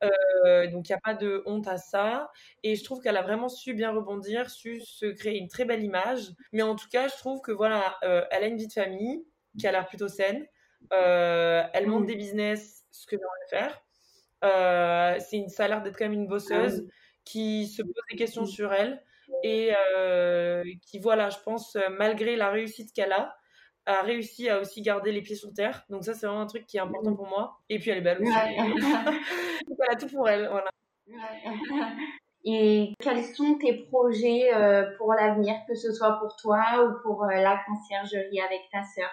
donc, 0.00 0.88
il 0.88 0.92
n'y 0.92 0.94
a 0.94 1.00
pas 1.04 1.14
de 1.14 1.42
honte 1.44 1.68
à 1.68 1.76
ça. 1.76 2.30
Et 2.62 2.76
je 2.76 2.84
trouve 2.84 3.02
qu'elle 3.02 3.18
a 3.18 3.22
vraiment 3.22 3.50
su 3.50 3.74
bien 3.74 3.90
rebondir, 3.90 4.48
su 4.48 4.80
se 4.80 5.06
créer 5.06 5.38
une 5.38 5.48
très 5.48 5.66
belle 5.66 5.84
image. 5.84 6.30
Mais 6.52 6.62
en 6.62 6.76
tout 6.76 6.88
cas, 6.88 7.08
je 7.08 7.16
trouve 7.16 7.42
que 7.42 7.52
voilà, 7.52 7.98
elle 8.30 8.44
a 8.44 8.46
une 8.46 8.56
vie 8.56 8.68
de 8.68 8.72
famille 8.72 9.26
qui 9.58 9.66
a 9.66 9.72
l'air 9.72 9.86
plutôt 9.86 10.08
saine. 10.08 10.46
Euh, 10.92 11.62
elle 11.72 11.86
monte 11.86 12.06
des 12.06 12.16
business, 12.16 12.84
ce 12.90 13.06
que 13.06 13.16
j'aimerais 13.16 13.48
faire. 13.50 13.82
Euh, 14.44 15.16
c'est 15.18 15.38
une, 15.38 15.48
ça 15.48 15.64
a 15.64 15.68
l'air 15.68 15.82
d'être 15.82 15.96
quand 15.96 16.04
même 16.04 16.12
une 16.12 16.28
bosseuse 16.28 16.84
ah 16.86 16.92
qui 17.24 17.66
se 17.66 17.82
pose 17.82 17.94
des 18.10 18.16
questions 18.16 18.46
sur 18.46 18.72
elle 18.72 19.02
et 19.42 19.72
euh, 19.96 20.62
qui, 20.86 20.98
voilà, 21.00 21.30
je 21.30 21.38
pense, 21.44 21.76
malgré 21.98 22.36
la 22.36 22.50
réussite 22.50 22.92
qu'elle 22.92 23.12
a, 23.12 23.36
a 23.86 24.02
réussi 24.02 24.48
à 24.48 24.60
aussi 24.60 24.82
garder 24.82 25.10
les 25.10 25.22
pieds 25.22 25.34
sur 25.34 25.52
terre. 25.52 25.84
Donc 25.88 26.04
ça, 26.04 26.14
c'est 26.14 26.26
vraiment 26.26 26.42
un 26.42 26.46
truc 26.46 26.66
qui 26.66 26.76
est 26.76 26.80
important 26.80 27.14
pour 27.14 27.26
moi. 27.26 27.58
Et 27.68 27.78
puis 27.78 27.90
elle 27.90 27.98
est 27.98 28.02
belle 28.02 28.22
aussi. 28.22 28.30
a 29.90 29.96
tout 29.96 30.08
pour 30.08 30.28
elle, 30.28 30.48
voilà. 30.48 30.70
Et 32.48 32.94
quels 33.00 33.24
sont 33.24 33.58
tes 33.58 33.86
projets 33.90 34.50
pour 34.98 35.12
l'avenir, 35.14 35.56
que 35.66 35.74
ce 35.74 35.92
soit 35.92 36.20
pour 36.20 36.36
toi 36.36 36.84
ou 36.84 37.02
pour 37.02 37.24
la 37.24 37.60
conciergerie 37.66 38.40
avec 38.40 38.60
ta 38.70 38.84
sœur? 38.84 39.12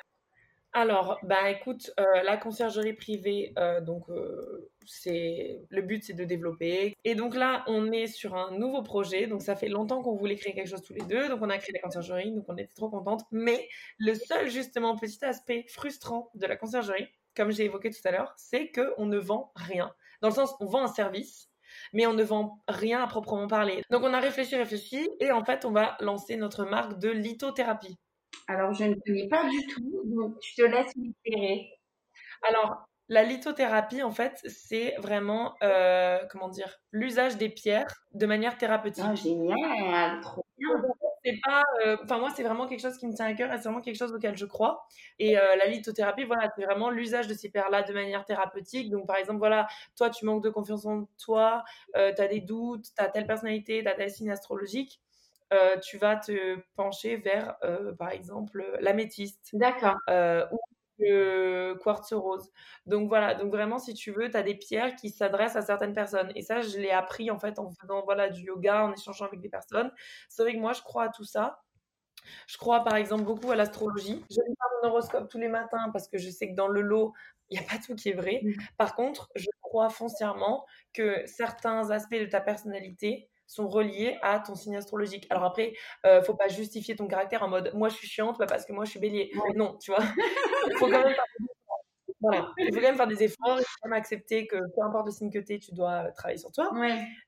Alors, 0.73 1.19
bah 1.21 1.51
écoute, 1.51 1.91
euh, 1.99 2.23
la 2.23 2.36
conciergerie 2.36 2.93
privée, 2.93 3.53
euh, 3.59 3.79
donc 3.79 4.09
euh, 4.09 4.71
c'est 4.88 5.62
le 5.69 5.83
but, 5.83 6.03
c'est 6.03 6.13
de 6.13 6.23
développer. 6.23 6.95
Et 7.03 7.13
donc 7.13 7.36
là, 7.36 7.63
on 7.67 7.91
est 7.91 8.07
sur 8.07 8.36
un 8.36 8.57
nouveau 8.57 8.81
projet. 8.81 9.27
Donc 9.27 9.43
ça 9.43 9.55
fait 9.55 9.69
longtemps 9.69 10.01
qu'on 10.01 10.15
voulait 10.15 10.36
créer 10.36 10.55
quelque 10.55 10.69
chose 10.69 10.81
tous 10.81 10.93
les 10.93 11.05
deux. 11.05 11.29
Donc 11.29 11.41
on 11.43 11.49
a 11.51 11.59
créé 11.59 11.73
la 11.73 11.79
conciergerie, 11.79 12.31
donc 12.31 12.45
on 12.47 12.57
était 12.57 12.73
trop 12.73 12.89
contente. 12.89 13.21
Mais 13.31 13.69
le 13.99 14.15
seul 14.15 14.49
justement 14.49 14.95
petit 14.95 15.23
aspect 15.23 15.65
frustrant 15.69 16.31
de 16.33 16.47
la 16.47 16.55
conciergerie, 16.55 17.07
comme 17.36 17.51
j'ai 17.51 17.65
évoqué 17.65 17.91
tout 17.91 18.05
à 18.05 18.12
l'heure, 18.12 18.33
c'est 18.36 18.69
que 18.69 18.93
on 18.97 19.05
ne 19.05 19.19
vend 19.19 19.51
rien. 19.55 19.93
Dans 20.21 20.29
le 20.29 20.33
sens, 20.33 20.55
on 20.59 20.65
vend 20.65 20.83
un 20.86 20.88
service, 20.88 21.49
mais 21.93 22.07
on 22.07 22.13
ne 22.13 22.23
vend 22.23 22.63
rien 22.67 23.03
à 23.03 23.07
proprement 23.07 23.47
parler. 23.47 23.83
Donc 23.91 24.01
on 24.03 24.13
a 24.13 24.19
réfléchi, 24.19 24.55
réfléchi, 24.55 25.07
et 25.19 25.31
en 25.31 25.43
fait, 25.45 25.65
on 25.65 25.71
va 25.71 25.97
lancer 25.99 26.36
notre 26.36 26.65
marque 26.65 26.97
de 26.99 27.09
lithothérapie. 27.09 27.97
Alors, 28.47 28.73
je 28.73 28.86
ne 28.86 28.95
connais 28.95 29.27
pas 29.27 29.47
du 29.49 29.65
tout, 29.67 30.01
donc 30.06 30.36
je 30.41 30.56
te 30.56 30.67
laisse 30.67 30.95
m'éclairer. 30.95 31.71
Alors, 32.47 32.86
la 33.10 33.23
lithothérapie, 33.23 34.01
en 34.01 34.12
fait, 34.12 34.39
c'est 34.45 34.95
vraiment, 34.97 35.56
euh, 35.62 36.19
comment 36.32 36.47
dire, 36.47 36.79
l'usage 36.91 37.38
des 37.38 37.49
pierres 37.49 38.06
de 38.13 38.25
manière 38.25 38.58
thérapeutique. 38.58 39.03
Ah, 39.06 39.15
génial, 39.15 40.21
trop 40.21 40.45
bien. 40.58 40.69
C'est 41.25 41.39
pas, 41.43 41.63
euh, 41.86 41.97
enfin 42.03 42.17
moi, 42.17 42.32
c'est 42.36 42.43
vraiment 42.43 42.65
quelque 42.67 42.82
chose 42.82 42.97
qui 42.97 43.08
me 43.08 43.13
tient 43.13 43.25
à 43.25 43.34
cœur 43.34 43.51
et 43.51 43.58
c'est 43.58 43.63
vraiment 43.63 43.82
quelque 43.82 43.97
chose 43.97 44.13
auquel 44.13 44.38
je 44.38 44.45
crois. 44.45 44.86
Et 45.19 45.38
euh, 45.38 45.56
la 45.56 45.67
lithothérapie, 45.67 46.23
voilà, 46.23 46.49
c'est 46.56 46.65
vraiment 46.65 46.89
l'usage 46.89 47.27
de 47.27 47.34
ces 47.34 47.49
pierres-là 47.49 47.84
de 47.84 47.93
manière 47.93 48.25
thérapeutique. 48.25 48.89
Donc, 48.89 49.06
par 49.06 49.17
exemple, 49.17 49.39
voilà, 49.39 49.67
toi, 49.95 50.10
tu 50.10 50.25
manques 50.25 50.43
de 50.43 50.49
confiance 50.49 50.86
en 50.86 51.08
toi, 51.21 51.63
tu 51.93 51.99
as 51.99 52.27
des 52.27 52.41
doutes, 52.41 52.86
tu 52.86 53.03
as 53.03 53.10
telle 53.10 53.27
personnalité, 53.27 53.84
tu 53.84 53.89
as 53.89 53.95
tel 53.95 54.10
signe 54.10 54.32
astrologique. 54.32 55.01
Euh, 55.53 55.77
tu 55.77 55.97
vas 55.97 56.15
te 56.15 56.57
pencher 56.75 57.17
vers, 57.17 57.55
euh, 57.63 57.93
par 57.93 58.09
exemple, 58.09 58.77
l'améthyste. 58.79 59.49
D'accord. 59.53 59.97
Euh, 60.09 60.45
ou 60.51 60.59
le 60.99 61.73
quartz 61.75 62.13
rose. 62.13 62.49
Donc 62.85 63.07
voilà, 63.07 63.33
donc 63.35 63.51
vraiment, 63.51 63.79
si 63.79 63.93
tu 63.93 64.11
veux, 64.11 64.29
tu 64.29 64.37
as 64.37 64.43
des 64.43 64.55
pierres 64.55 64.95
qui 64.95 65.09
s'adressent 65.09 65.55
à 65.55 65.61
certaines 65.61 65.93
personnes. 65.93 66.31
Et 66.35 66.41
ça, 66.41 66.61
je 66.61 66.77
l'ai 66.77 66.91
appris 66.91 67.29
en 67.31 67.39
fait 67.39 67.59
en 67.59 67.69
faisant 67.71 68.03
voilà, 68.03 68.29
du 68.29 68.43
yoga, 68.43 68.85
en 68.85 68.93
échangeant 68.93 69.25
avec 69.25 69.41
des 69.41 69.49
personnes. 69.49 69.91
C'est 70.29 70.43
vrai 70.43 70.53
que 70.53 70.59
moi, 70.59 70.73
je 70.73 70.81
crois 70.81 71.05
à 71.05 71.09
tout 71.09 71.23
ça. 71.23 71.61
Je 72.47 72.57
crois 72.57 72.83
par 72.83 72.95
exemple 72.95 73.23
beaucoup 73.23 73.51
à 73.51 73.55
l'astrologie. 73.55 74.23
Je 74.29 74.39
lis 74.47 74.55
pas 74.55 74.65
mon 74.81 74.89
horoscope 74.89 75.29
tous 75.29 75.39
les 75.39 75.49
matins 75.49 75.89
parce 75.91 76.07
que 76.07 76.17
je 76.17 76.29
sais 76.29 76.49
que 76.49 76.55
dans 76.55 76.67
le 76.69 76.81
lot, 76.81 77.13
il 77.49 77.59
n'y 77.59 77.65
a 77.65 77.67
pas 77.67 77.77
tout 77.85 77.95
qui 77.95 78.09
est 78.09 78.13
vrai. 78.13 78.41
Mmh. 78.43 78.51
Par 78.77 78.95
contre, 78.95 79.29
je 79.35 79.49
crois 79.61 79.89
foncièrement 79.89 80.65
que 80.93 81.23
certains 81.25 81.89
aspects 81.91 82.15
de 82.15 82.25
ta 82.25 82.39
personnalité 82.39 83.29
sont 83.53 83.67
reliés 83.67 84.17
à 84.21 84.39
ton 84.39 84.55
signe 84.55 84.75
astrologique. 84.75 85.27
Alors 85.29 85.43
après, 85.43 85.73
euh, 86.05 86.21
faut 86.23 86.33
pas 86.33 86.47
justifier 86.47 86.95
ton 86.95 87.07
caractère 87.07 87.43
en 87.43 87.47
mode 87.47 87.71
moi 87.73 87.89
je 87.89 87.95
suis 87.95 88.07
chiante 88.07 88.37
bah, 88.39 88.45
parce 88.47 88.65
que 88.65 88.73
moi 88.73 88.85
je 88.85 88.91
suis 88.91 88.99
bélier. 88.99 89.31
Non, 89.55 89.77
tu 89.77 89.91
vois. 89.91 90.03
il 90.67 90.73
faut 90.77 90.85
quand 90.85 91.03
même 91.03 91.13
faire 91.13 91.25
des 91.39 91.45
efforts. 91.45 91.83
Voilà. 92.21 92.51
Il 92.57 92.73
faut 92.73 92.79
quand 92.79 92.87
même 92.87 92.95
faire 92.95 93.07
des 93.07 93.23
efforts, 93.23 93.59
il 93.59 93.63
faut 93.63 93.77
quand 93.81 93.89
même 93.89 93.99
accepter 93.99 94.47
que 94.47 94.55
peu 94.55 94.81
importe 94.83 95.07
le 95.07 95.11
signe 95.11 95.31
que 95.31 95.39
tu 95.39 95.53
es, 95.53 95.59
tu 95.59 95.73
dois 95.73 96.11
travailler 96.11 96.39
sur 96.39 96.51
toi. 96.51 96.71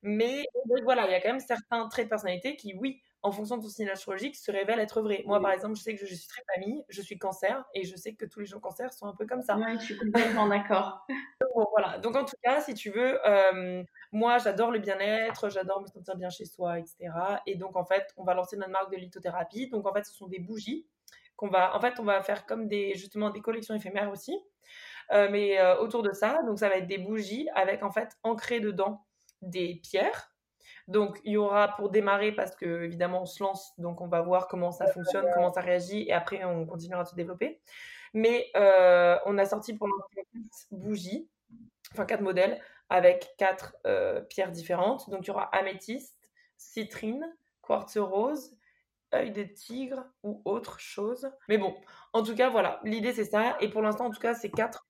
Mais 0.01 0.45
voilà, 0.83 1.05
il 1.07 1.11
y 1.11 1.15
a 1.15 1.21
quand 1.21 1.29
même 1.29 1.39
certains 1.39 1.87
traits 1.89 2.05
de 2.05 2.09
personnalité 2.09 2.55
qui, 2.55 2.73
oui, 2.75 3.01
en 3.25 3.31
fonction 3.31 3.57
de 3.57 3.63
ton 3.63 3.69
signe 3.69 3.89
astrologique, 3.89 4.35
se 4.35 4.51
révèlent 4.51 4.79
être 4.79 5.01
vrais. 5.01 5.23
Moi, 5.25 5.41
par 5.41 5.51
exemple, 5.51 5.75
je 5.75 5.81
sais 5.81 5.95
que 5.95 6.05
je 6.05 6.13
suis 6.13 6.27
très 6.27 6.43
famille, 6.53 6.83
je 6.89 7.01
suis 7.01 7.17
cancer, 7.17 7.65
et 7.73 7.83
je 7.83 7.95
sais 7.95 8.13
que 8.13 8.23
tous 8.23 8.39
les 8.39 8.45
gens 8.45 8.59
cancer 8.59 8.93
sont 8.93 9.07
un 9.07 9.15
peu 9.15 9.25
comme 9.25 9.41
ça. 9.41 9.57
Oui, 9.57 9.79
je 9.79 9.83
suis 9.85 9.97
complètement 9.97 10.47
d'accord. 10.47 11.07
voilà. 11.71 11.97
Donc, 11.97 12.15
en 12.15 12.23
tout 12.23 12.35
cas, 12.43 12.61
si 12.61 12.75
tu 12.75 12.91
veux, 12.91 13.19
euh, 13.27 13.83
moi, 14.11 14.37
j'adore 14.37 14.69
le 14.69 14.77
bien-être, 14.77 15.49
j'adore 15.49 15.81
me 15.81 15.87
sentir 15.87 16.15
bien 16.15 16.29
chez 16.29 16.45
soi, 16.45 16.77
etc. 16.77 17.09
Et 17.47 17.55
donc, 17.55 17.75
en 17.75 17.83
fait, 17.83 18.13
on 18.15 18.23
va 18.23 18.35
lancer 18.35 18.57
notre 18.57 18.71
marque 18.71 18.91
de 18.91 18.97
lithothérapie. 18.97 19.69
Donc, 19.69 19.87
en 19.87 19.93
fait, 19.93 20.05
ce 20.05 20.13
sont 20.13 20.27
des 20.27 20.39
bougies 20.39 20.87
qu'on 21.35 21.49
va, 21.49 21.75
en 21.75 21.81
fait, 21.81 21.99
on 21.99 22.03
va 22.03 22.21
faire 22.21 22.45
comme 22.45 22.67
des, 22.67 22.93
justement, 22.93 23.31
des 23.31 23.41
collections 23.41 23.73
éphémères 23.73 24.11
aussi. 24.11 24.39
Euh, 25.11 25.29
mais 25.31 25.59
euh, 25.59 25.79
autour 25.79 26.03
de 26.03 26.11
ça, 26.11 26.43
donc 26.43 26.59
ça 26.59 26.69
va 26.69 26.75
être 26.75 26.87
des 26.87 26.99
bougies 26.99 27.49
avec, 27.55 27.81
en 27.81 27.89
fait, 27.89 28.09
ancré 28.21 28.59
dedans 28.59 29.03
des 29.41 29.81
pierres 29.83 30.34
donc, 30.87 31.19
il 31.23 31.33
y 31.33 31.37
aura 31.37 31.75
pour 31.75 31.89
démarrer, 31.89 32.31
parce 32.31 32.55
que 32.55 32.83
évidemment, 32.83 33.23
on 33.23 33.25
se 33.25 33.41
lance, 33.41 33.73
donc 33.79 34.01
on 34.01 34.07
va 34.07 34.21
voir 34.21 34.47
comment 34.47 34.71
ça 34.71 34.85
fonctionne, 34.87 35.25
comment 35.33 35.51
ça 35.51 35.61
réagit, 35.61 36.03
et 36.07 36.13
après, 36.13 36.43
on 36.43 36.65
continuera 36.65 37.01
à 37.01 37.05
se 37.05 37.15
développer. 37.15 37.59
Mais 38.13 38.49
euh, 38.55 39.17
on 39.25 39.37
a 39.37 39.45
sorti 39.45 39.73
pour 39.73 39.87
l'instant 39.87 40.07
quatre 40.15 40.71
bougies, 40.71 41.27
enfin 41.91 42.05
quatre 42.05 42.21
modèles, 42.21 42.61
avec 42.89 43.33
quatre 43.37 43.75
euh, 43.87 44.21
pierres 44.21 44.51
différentes. 44.51 45.09
Donc, 45.09 45.25
il 45.25 45.27
y 45.29 45.31
aura 45.31 45.45
améthyste, 45.55 46.29
citrine, 46.55 47.25
quartz 47.61 47.97
rose, 47.97 48.55
œil 49.13 49.31
de 49.31 49.43
tigre 49.43 50.05
ou 50.23 50.41
autre 50.45 50.79
chose. 50.79 51.31
Mais 51.49 51.57
bon, 51.57 51.75
en 52.13 52.21
tout 52.21 52.35
cas, 52.35 52.49
voilà, 52.49 52.79
l'idée 52.83 53.13
c'est 53.13 53.25
ça. 53.25 53.57
Et 53.59 53.69
pour 53.69 53.81
l'instant, 53.81 54.05
en 54.05 54.11
tout 54.11 54.19
cas, 54.19 54.35
c'est 54.35 54.51
quatre 54.51 54.87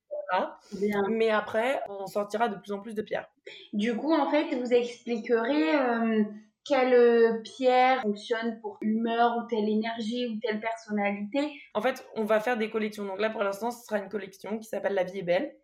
mais 1.08 1.30
après, 1.30 1.80
on 1.88 2.06
sortira 2.06 2.48
de 2.48 2.56
plus 2.56 2.72
en 2.72 2.80
plus 2.80 2.94
de 2.94 3.02
pierres. 3.02 3.28
Du 3.72 3.96
coup, 3.96 4.12
en 4.12 4.30
fait, 4.30 4.54
vous 4.54 4.72
expliquerez 4.72 5.76
euh, 5.76 6.24
quelle 6.64 7.42
pierre 7.42 8.02
fonctionne 8.02 8.60
pour 8.60 8.78
humeur 8.80 9.36
ou 9.36 9.46
telle 9.48 9.68
énergie 9.68 10.26
ou 10.26 10.38
telle 10.40 10.60
personnalité. 10.60 11.52
En 11.74 11.80
fait, 11.80 12.06
on 12.16 12.24
va 12.24 12.40
faire 12.40 12.56
des 12.56 12.70
collections. 12.70 13.04
Donc 13.04 13.20
là, 13.20 13.30
pour 13.30 13.42
l'instant, 13.42 13.70
ce 13.70 13.84
sera 13.84 13.98
une 13.98 14.08
collection 14.08 14.58
qui 14.58 14.68
s'appelle 14.68 14.94
La 14.94 15.04
vie 15.04 15.20
est 15.20 15.22
belle. 15.22 15.56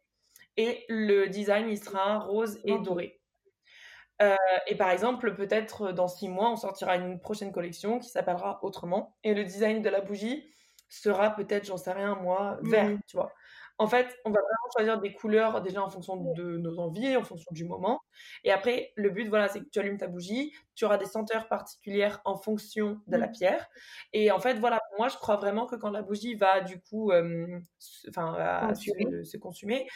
Et 0.57 0.85
le 0.88 1.29
design, 1.29 1.68
il 1.68 1.83
sera 1.83 2.18
rose 2.18 2.59
et 2.64 2.79
doré. 2.79 3.20
Euh, 4.20 4.37
et 4.66 4.77
par 4.77 4.90
exemple, 4.90 5.35
peut-être 5.35 5.92
dans 5.92 6.09
six 6.09 6.29
mois, 6.29 6.51
on 6.51 6.57
sortira 6.57 6.96
une 6.96 7.18
prochaine 7.18 7.51
collection 7.51 7.98
qui 7.98 8.09
s'appellera 8.09 8.61
Autrement. 8.62 9.16
Et 9.25 9.35
le 9.35 9.44
design 9.44 9.83
de 9.83 9.88
la 9.88 10.01
bougie 10.01 10.44
sera 10.88 11.31
peut-être, 11.31 11.64
j'en 11.64 11.79
sais 11.79 11.92
rien, 11.92 12.14
moi, 12.16 12.59
vert, 12.62 12.90
mmh. 12.90 13.01
tu 13.07 13.16
vois. 13.16 13.33
En 13.78 13.87
fait, 13.87 14.16
on 14.24 14.30
va 14.30 14.40
vraiment 14.40 14.70
choisir 14.76 15.00
des 15.00 15.12
couleurs 15.12 15.61
déjà 15.62 15.82
en 15.82 15.90
fonction 15.90 16.16
de 16.16 16.58
nos 16.58 16.78
envies, 16.78 17.16
en 17.16 17.22
fonction 17.22 17.50
du 17.52 17.64
moment. 17.64 18.00
Et 18.44 18.52
après, 18.52 18.92
le 18.96 19.11
but, 19.11 19.28
voilà, 19.28 19.48
c'est 19.48 19.61
que 19.61 19.68
tu 19.70 19.78
allumes 19.80 19.98
ta 19.98 20.08
bougie, 20.08 20.52
tu 20.74 20.85
auras 20.85 20.98
des 20.98 21.06
senteurs 21.06 21.48
particulières 21.48 22.20
en 22.24 22.37
fonction 22.37 23.00
de 23.06 23.16
la 23.16 23.28
mmh. 23.28 23.32
pierre. 23.32 23.68
Et 24.12 24.30
en 24.30 24.38
fait, 24.38 24.54
voilà, 24.58 24.80
moi, 24.98 25.09
je 25.09 25.16
crois 25.16 25.37
vraiment 25.37 25.66
que 25.66 25.76
quand 25.76 25.90
la 25.90 26.02
bougie 26.02 26.35
va 26.35 26.61
du 26.61 26.81
coup, 26.81 27.12
enfin, 28.09 28.74
se, 28.74 29.37
consumer, 29.37 29.88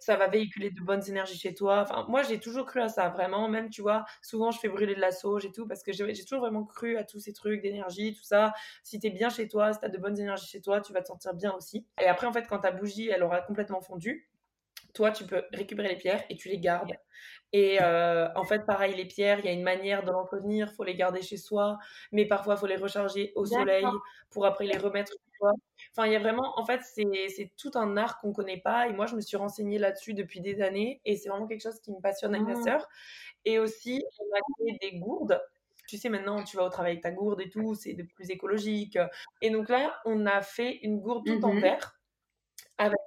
ça 0.00 0.16
va 0.16 0.28
véhiculer 0.28 0.70
de 0.70 0.80
bonnes 0.80 1.02
énergies 1.08 1.38
chez 1.38 1.54
toi. 1.54 1.82
Enfin, 1.82 2.04
moi, 2.08 2.22
j'ai 2.22 2.40
toujours 2.40 2.66
cru 2.66 2.80
à 2.80 2.88
ça, 2.88 3.08
vraiment. 3.08 3.48
Même, 3.48 3.70
tu 3.70 3.82
vois, 3.82 4.04
souvent, 4.22 4.50
je 4.50 4.58
fais 4.58 4.68
brûler 4.68 4.94
de 4.94 5.00
la 5.00 5.12
sauge 5.12 5.44
et 5.44 5.52
tout 5.52 5.66
parce 5.66 5.82
que 5.82 5.92
j'ai 5.92 6.24
toujours 6.24 6.40
vraiment 6.40 6.64
cru 6.64 6.96
à 6.96 7.04
tous 7.04 7.20
ces 7.20 7.32
trucs 7.32 7.62
d'énergie, 7.62 8.14
tout 8.14 8.24
ça. 8.24 8.52
Si 8.82 8.98
tu 8.98 9.06
es 9.06 9.10
bien 9.10 9.28
chez 9.28 9.48
toi, 9.48 9.72
si 9.72 9.80
tu 9.80 9.86
as 9.86 9.88
de 9.88 9.98
bonnes 9.98 10.18
énergies 10.18 10.46
chez 10.46 10.60
toi, 10.60 10.80
tu 10.80 10.92
vas 10.92 11.02
te 11.02 11.08
sentir 11.08 11.34
bien 11.34 11.52
aussi. 11.52 11.86
Et 12.00 12.06
après, 12.06 12.26
en 12.26 12.32
fait, 12.32 12.46
quand 12.46 12.58
ta 12.58 12.70
bougie, 12.70 13.08
elle 13.08 13.22
aura 13.22 13.40
complètement 13.40 13.80
fondu, 13.80 14.28
toi, 14.94 15.10
tu 15.10 15.24
peux 15.24 15.44
récupérer 15.52 15.88
les 15.88 15.96
pierres 15.96 16.24
et 16.30 16.36
tu 16.36 16.48
les 16.48 16.58
gardes. 16.58 16.96
Et 17.56 17.78
euh, 17.80 18.28
en 18.34 18.44
fait, 18.44 18.66
pareil, 18.66 18.94
les 18.94 19.06
pierres, 19.06 19.38
il 19.38 19.46
y 19.46 19.48
a 19.48 19.52
une 19.52 19.62
manière 19.62 20.04
de 20.04 20.10
l'entretenir, 20.10 20.68
il 20.70 20.74
faut 20.74 20.84
les 20.84 20.94
garder 20.94 21.22
chez 21.22 21.38
soi, 21.38 21.78
mais 22.12 22.26
parfois, 22.26 22.52
il 22.52 22.58
faut 22.58 22.66
les 22.66 22.76
recharger 22.76 23.32
au 23.34 23.46
soleil 23.46 23.86
pour 24.28 24.44
après 24.44 24.66
les 24.66 24.76
remettre 24.76 25.10
chez 25.10 25.38
soi. 25.38 25.52
Enfin, 25.90 26.06
il 26.06 26.12
y 26.12 26.16
a 26.16 26.18
vraiment, 26.18 26.52
en 26.60 26.66
fait, 26.66 26.82
c'est 26.82 27.50
tout 27.56 27.70
un 27.74 27.96
art 27.96 28.20
qu'on 28.20 28.28
ne 28.28 28.34
connaît 28.34 28.60
pas. 28.60 28.88
Et 28.88 28.92
moi, 28.92 29.06
je 29.06 29.16
me 29.16 29.22
suis 29.22 29.38
renseignée 29.38 29.78
là-dessus 29.78 30.12
depuis 30.12 30.42
des 30.42 30.60
années 30.60 31.00
et 31.06 31.16
c'est 31.16 31.30
vraiment 31.30 31.46
quelque 31.46 31.62
chose 31.62 31.80
qui 31.80 31.92
me 31.92 32.00
passionne 32.02 32.34
avec 32.34 32.46
ma 32.46 32.58
mmh. 32.58 32.62
sœur. 32.62 32.86
Et 33.46 33.58
aussi, 33.58 34.04
on 34.18 34.36
a 34.36 34.40
créé 34.58 34.90
des 34.90 34.98
gourdes. 34.98 35.40
Tu 35.88 35.96
sais, 35.96 36.10
maintenant, 36.10 36.44
tu 36.44 36.58
vas 36.58 36.64
au 36.64 36.68
travail 36.68 36.92
avec 36.92 37.04
ta 37.04 37.10
gourde 37.10 37.40
et 37.40 37.48
tout, 37.48 37.74
c'est 37.74 37.94
de 37.94 38.02
plus 38.02 38.28
écologique. 38.28 38.98
Et 39.40 39.48
donc 39.48 39.70
là, 39.70 39.98
on 40.04 40.26
a 40.26 40.42
fait 40.42 40.78
une 40.82 41.00
gourde 41.00 41.24
tout 41.24 41.42
en 41.42 41.54
mmh 41.54 41.60
verre 41.60 41.98
avec 42.76 42.98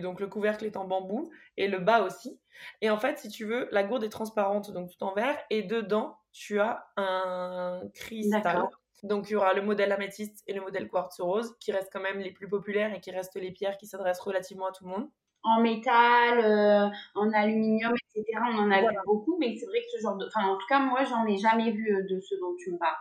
donc 0.00 0.20
le 0.20 0.26
couvercle 0.26 0.64
est 0.64 0.76
en 0.76 0.86
bambou 0.86 1.30
et 1.56 1.68
le 1.68 1.78
bas 1.78 2.02
aussi. 2.02 2.40
Et 2.80 2.90
en 2.90 2.98
fait, 2.98 3.18
si 3.18 3.28
tu 3.28 3.44
veux, 3.44 3.68
la 3.72 3.82
gourde 3.82 4.04
est 4.04 4.08
transparente, 4.08 4.70
donc 4.72 4.90
tout 4.90 5.04
en 5.04 5.14
verre, 5.14 5.38
et 5.50 5.62
dedans, 5.62 6.18
tu 6.32 6.60
as 6.60 6.86
un 6.96 7.82
cristal. 7.94 8.64
Donc 9.02 9.28
il 9.28 9.32
y 9.32 9.36
aura 9.36 9.52
le 9.52 9.62
modèle 9.62 9.90
améthyste 9.90 10.44
et 10.46 10.52
le 10.52 10.60
modèle 10.60 10.88
quartz 10.88 11.20
rose, 11.20 11.56
qui 11.58 11.72
restent 11.72 11.92
quand 11.92 12.00
même 12.00 12.20
les 12.20 12.30
plus 12.30 12.48
populaires 12.48 12.94
et 12.94 13.00
qui 13.00 13.10
restent 13.10 13.36
les 13.36 13.50
pierres 13.50 13.76
qui 13.76 13.86
s'adressent 13.86 14.20
relativement 14.20 14.66
à 14.66 14.72
tout 14.72 14.84
le 14.84 14.90
monde. 14.90 15.10
En 15.44 15.60
métal, 15.60 16.38
euh, 16.38 16.88
en 17.16 17.32
aluminium, 17.32 17.92
etc. 17.92 18.24
On 18.52 18.58
en 18.58 18.70
a 18.70 18.80
vu 18.80 18.96
beaucoup, 19.04 19.36
mais 19.40 19.56
c'est 19.56 19.66
vrai 19.66 19.80
que 19.80 19.98
ce 19.98 20.00
genre 20.00 20.16
de... 20.16 20.26
Enfin, 20.26 20.46
en 20.46 20.56
tout 20.56 20.66
cas, 20.68 20.78
moi, 20.78 21.02
j'en 21.02 21.26
ai 21.26 21.36
jamais 21.36 21.72
vu 21.72 21.96
euh, 21.96 22.06
de 22.08 22.20
ce 22.20 22.36
dont 22.36 22.54
tu 22.56 22.70
me 22.70 22.78
parles. 22.78 22.94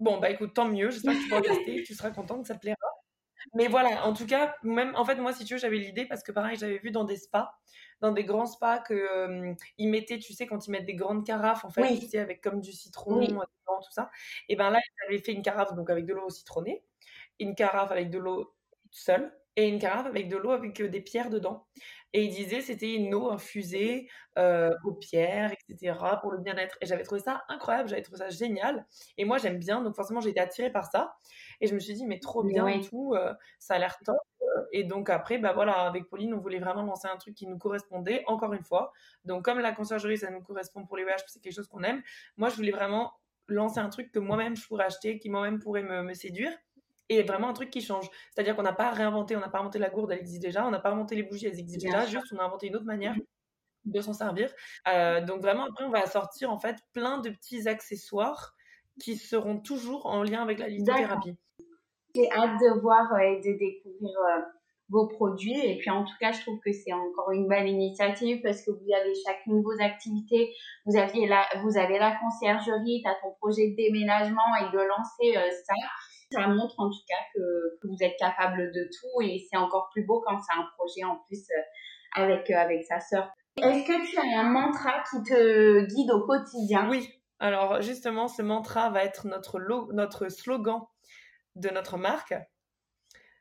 Bon, 0.00 0.18
bah 0.18 0.30
écoute, 0.30 0.52
tant 0.52 0.66
mieux. 0.66 0.90
J'espère 0.90 1.14
que 1.14 1.22
tu 1.22 1.28
pourras 1.28 1.42
tester. 1.42 1.84
tu 1.84 1.94
seras 1.94 2.10
content 2.10 2.42
que 2.42 2.48
ça 2.48 2.56
te 2.56 2.60
plaira. 2.60 2.76
Mais 3.54 3.68
voilà, 3.68 4.06
en 4.06 4.12
tout 4.12 4.26
cas, 4.26 4.54
même 4.62 4.94
en 4.96 5.04
fait, 5.04 5.16
moi, 5.16 5.32
si 5.32 5.44
tu 5.44 5.54
veux, 5.54 5.60
j'avais 5.60 5.78
l'idée 5.78 6.06
parce 6.06 6.22
que 6.22 6.32
pareil, 6.32 6.56
j'avais 6.56 6.78
vu 6.78 6.90
dans 6.90 7.04
des 7.04 7.16
spas, 7.16 7.52
dans 8.00 8.12
des 8.12 8.24
grands 8.24 8.46
spas, 8.46 8.78
que 8.80 9.54
ils 9.78 9.88
mettaient, 9.88 10.18
tu 10.18 10.32
sais, 10.32 10.46
quand 10.46 10.66
ils 10.66 10.70
mettent 10.70 10.86
des 10.86 10.94
grandes 10.94 11.26
carafes, 11.26 11.64
en 11.64 11.70
fait, 11.70 11.98
tu 11.98 12.06
sais, 12.06 12.18
avec 12.18 12.40
comme 12.42 12.60
du 12.60 12.72
citron, 12.72 13.20
tout 13.82 13.90
ça. 13.90 14.10
Et 14.48 14.56
ben 14.56 14.70
là, 14.70 14.78
ils 14.78 15.06
avaient 15.08 15.22
fait 15.22 15.32
une 15.32 15.42
carafe 15.42 15.74
donc 15.74 15.90
avec 15.90 16.06
de 16.06 16.14
l'eau 16.14 16.30
citronnée, 16.30 16.84
une 17.40 17.54
carafe 17.54 17.90
avec 17.90 18.10
de 18.10 18.18
l'eau 18.18 18.54
seule 18.90 19.36
et 19.56 19.68
une 19.68 19.78
carafe 19.78 20.06
avec 20.06 20.28
de 20.28 20.36
l'eau 20.36 20.52
avec 20.52 20.80
des 20.80 21.00
pierres 21.00 21.30
dedans. 21.30 21.66
Et 22.14 22.24
il 22.24 22.30
disait 22.30 22.60
c'était 22.60 22.94
une 22.94 23.14
eau 23.14 23.30
infusée 23.30 24.08
aux 24.36 24.94
pierres, 24.94 25.52
etc. 25.52 25.98
pour 26.20 26.30
le 26.30 26.38
bien-être. 26.38 26.76
Et 26.80 26.86
j'avais 26.86 27.02
trouvé 27.02 27.20
ça 27.20 27.42
incroyable, 27.48 27.88
j'avais 27.88 28.02
trouvé 28.02 28.18
ça 28.18 28.28
génial. 28.28 28.86
Et 29.18 29.24
moi 29.24 29.38
j'aime 29.38 29.58
bien, 29.58 29.82
donc 29.82 29.96
forcément 29.96 30.20
j'ai 30.20 30.30
été 30.30 30.40
attirée 30.40 30.70
par 30.70 30.90
ça. 30.90 31.16
Et 31.62 31.68
je 31.68 31.74
me 31.74 31.80
suis 31.80 31.94
dit 31.94 32.04
mais 32.04 32.18
trop 32.18 32.42
bien 32.42 32.66
et 32.66 32.82
tout, 32.82 33.14
ça 33.58 33.74
a 33.74 33.78
l'air 33.78 33.96
top. 34.04 34.18
Et 34.72 34.84
donc 34.84 35.08
après, 35.08 35.38
bah 35.38 35.52
voilà, 35.52 35.72
avec 35.72 36.08
Pauline, 36.08 36.34
on 36.34 36.38
voulait 36.38 36.58
vraiment 36.58 36.82
lancer 36.82 37.08
un 37.08 37.16
truc 37.16 37.34
qui 37.34 37.46
nous 37.46 37.56
correspondait, 37.56 38.24
encore 38.26 38.52
une 38.52 38.62
fois. 38.62 38.92
Donc 39.24 39.44
comme 39.44 39.60
la 39.60 39.72
conciergerie, 39.72 40.18
ça 40.18 40.30
nous 40.30 40.42
correspond 40.42 40.84
pour 40.84 40.96
les 40.96 41.04
voyages, 41.04 41.20
c'est 41.26 41.40
quelque 41.40 41.54
chose 41.54 41.68
qu'on 41.68 41.82
aime. 41.82 42.02
Moi, 42.36 42.50
je 42.50 42.56
voulais 42.56 42.72
vraiment 42.72 43.12
lancer 43.48 43.78
un 43.80 43.88
truc 43.88 44.12
que 44.12 44.18
moi-même 44.18 44.56
je 44.56 44.66
pourrais 44.66 44.84
acheter, 44.84 45.18
qui 45.18 45.30
moi-même 45.30 45.58
pourrait 45.58 45.82
me, 45.82 46.02
me 46.02 46.14
séduire 46.14 46.52
et 47.08 47.22
vraiment 47.22 47.48
un 47.48 47.52
truc 47.52 47.70
qui 47.70 47.80
change. 47.80 48.08
C'est-à-dire 48.30 48.56
qu'on 48.56 48.62
n'a 48.62 48.72
pas 48.72 48.90
réinventé, 48.90 49.36
on 49.36 49.40
n'a 49.40 49.48
pas 49.48 49.58
inventé 49.58 49.78
la 49.78 49.90
gourde, 49.90 50.12
elle 50.12 50.18
existe 50.18 50.42
déjà, 50.42 50.66
on 50.66 50.70
n'a 50.70 50.80
pas 50.80 50.90
inventé 50.90 51.14
les 51.14 51.22
bougies, 51.22 51.46
elles 51.46 51.58
existent 51.58 51.86
déjà, 51.86 52.06
juste 52.06 52.32
on 52.32 52.38
a 52.38 52.44
inventé 52.44 52.68
une 52.68 52.76
autre 52.76 52.86
manière 52.86 53.14
mmh. 53.14 53.22
de 53.86 54.00
s'en 54.00 54.12
servir. 54.12 54.52
Euh, 54.88 55.20
donc 55.20 55.42
vraiment, 55.42 55.66
après, 55.66 55.84
on 55.84 55.90
va 55.90 56.06
sortir 56.06 56.50
en 56.50 56.58
fait 56.58 56.76
plein 56.92 57.18
de 57.18 57.30
petits 57.30 57.68
accessoires 57.68 58.54
qui 59.00 59.16
seront 59.16 59.58
toujours 59.58 60.06
en 60.06 60.22
lien 60.22 60.42
avec 60.42 60.58
la 60.58 60.68
lithothérapie. 60.68 61.36
J'ai 62.14 62.30
hâte 62.30 62.60
de 62.60 62.80
voir 62.80 63.18
et 63.20 63.36
de 63.36 63.58
découvrir 63.58 64.18
euh, 64.18 64.42
vos 64.90 65.08
produits. 65.08 65.58
Et 65.64 65.78
puis 65.78 65.90
en 65.90 66.04
tout 66.04 66.14
cas, 66.20 66.32
je 66.32 66.42
trouve 66.42 66.60
que 66.60 66.72
c'est 66.72 66.92
encore 66.92 67.30
une 67.32 67.48
belle 67.48 67.68
initiative 67.68 68.40
parce 68.42 68.62
que 68.62 68.70
vous 68.70 68.92
avez 68.94 69.12
chacune 69.26 69.58
de 69.58 69.64
vos 69.64 69.82
activités. 69.82 70.52
Vous, 70.84 70.98
aviez 70.98 71.26
la, 71.26 71.46
vous 71.62 71.78
avez 71.78 71.98
la 71.98 72.16
conciergerie, 72.16 73.02
tu 73.02 73.08
as 73.08 73.14
ton 73.22 73.34
projet 73.40 73.70
de 73.70 73.76
déménagement 73.76 74.54
et 74.60 74.70
de 74.72 74.78
lancer 74.78 75.36
euh, 75.36 75.50
ça 75.66 75.74
ça 76.32 76.48
montre 76.48 76.74
en 76.78 76.88
tout 76.88 77.04
cas 77.08 77.22
que, 77.34 77.86
vous 77.86 77.96
êtes 78.00 78.16
capable 78.18 78.72
de 78.72 78.84
tout 78.84 79.20
et 79.22 79.46
c'est 79.50 79.58
encore 79.58 79.90
plus 79.92 80.04
beau 80.04 80.22
quand 80.26 80.38
c'est 80.40 80.58
un 80.58 80.66
projet 80.76 81.04
en 81.04 81.16
plus 81.26 81.42
euh, 81.50 82.22
avec, 82.22 82.50
euh, 82.50 82.56
avec 82.56 82.84
sa 82.84 83.00
sœur. 83.00 83.30
Est-ce 83.56 83.86
que 83.86 84.10
tu 84.10 84.16
as 84.16 84.40
un 84.40 84.50
mantra 84.50 85.02
qui 85.10 85.22
te 85.22 85.84
guide 85.84 86.10
au 86.10 86.24
quotidien? 86.26 86.88
Oui, 86.88 87.06
alors 87.42 87.82
justement, 87.82 88.28
ce 88.28 88.42
mantra 88.42 88.90
va 88.90 89.04
être 89.04 89.26
notre, 89.26 89.60
notre 89.92 90.28
slogan 90.28 90.82
de 91.56 91.68
notre 91.68 91.98
marque. 91.98 92.34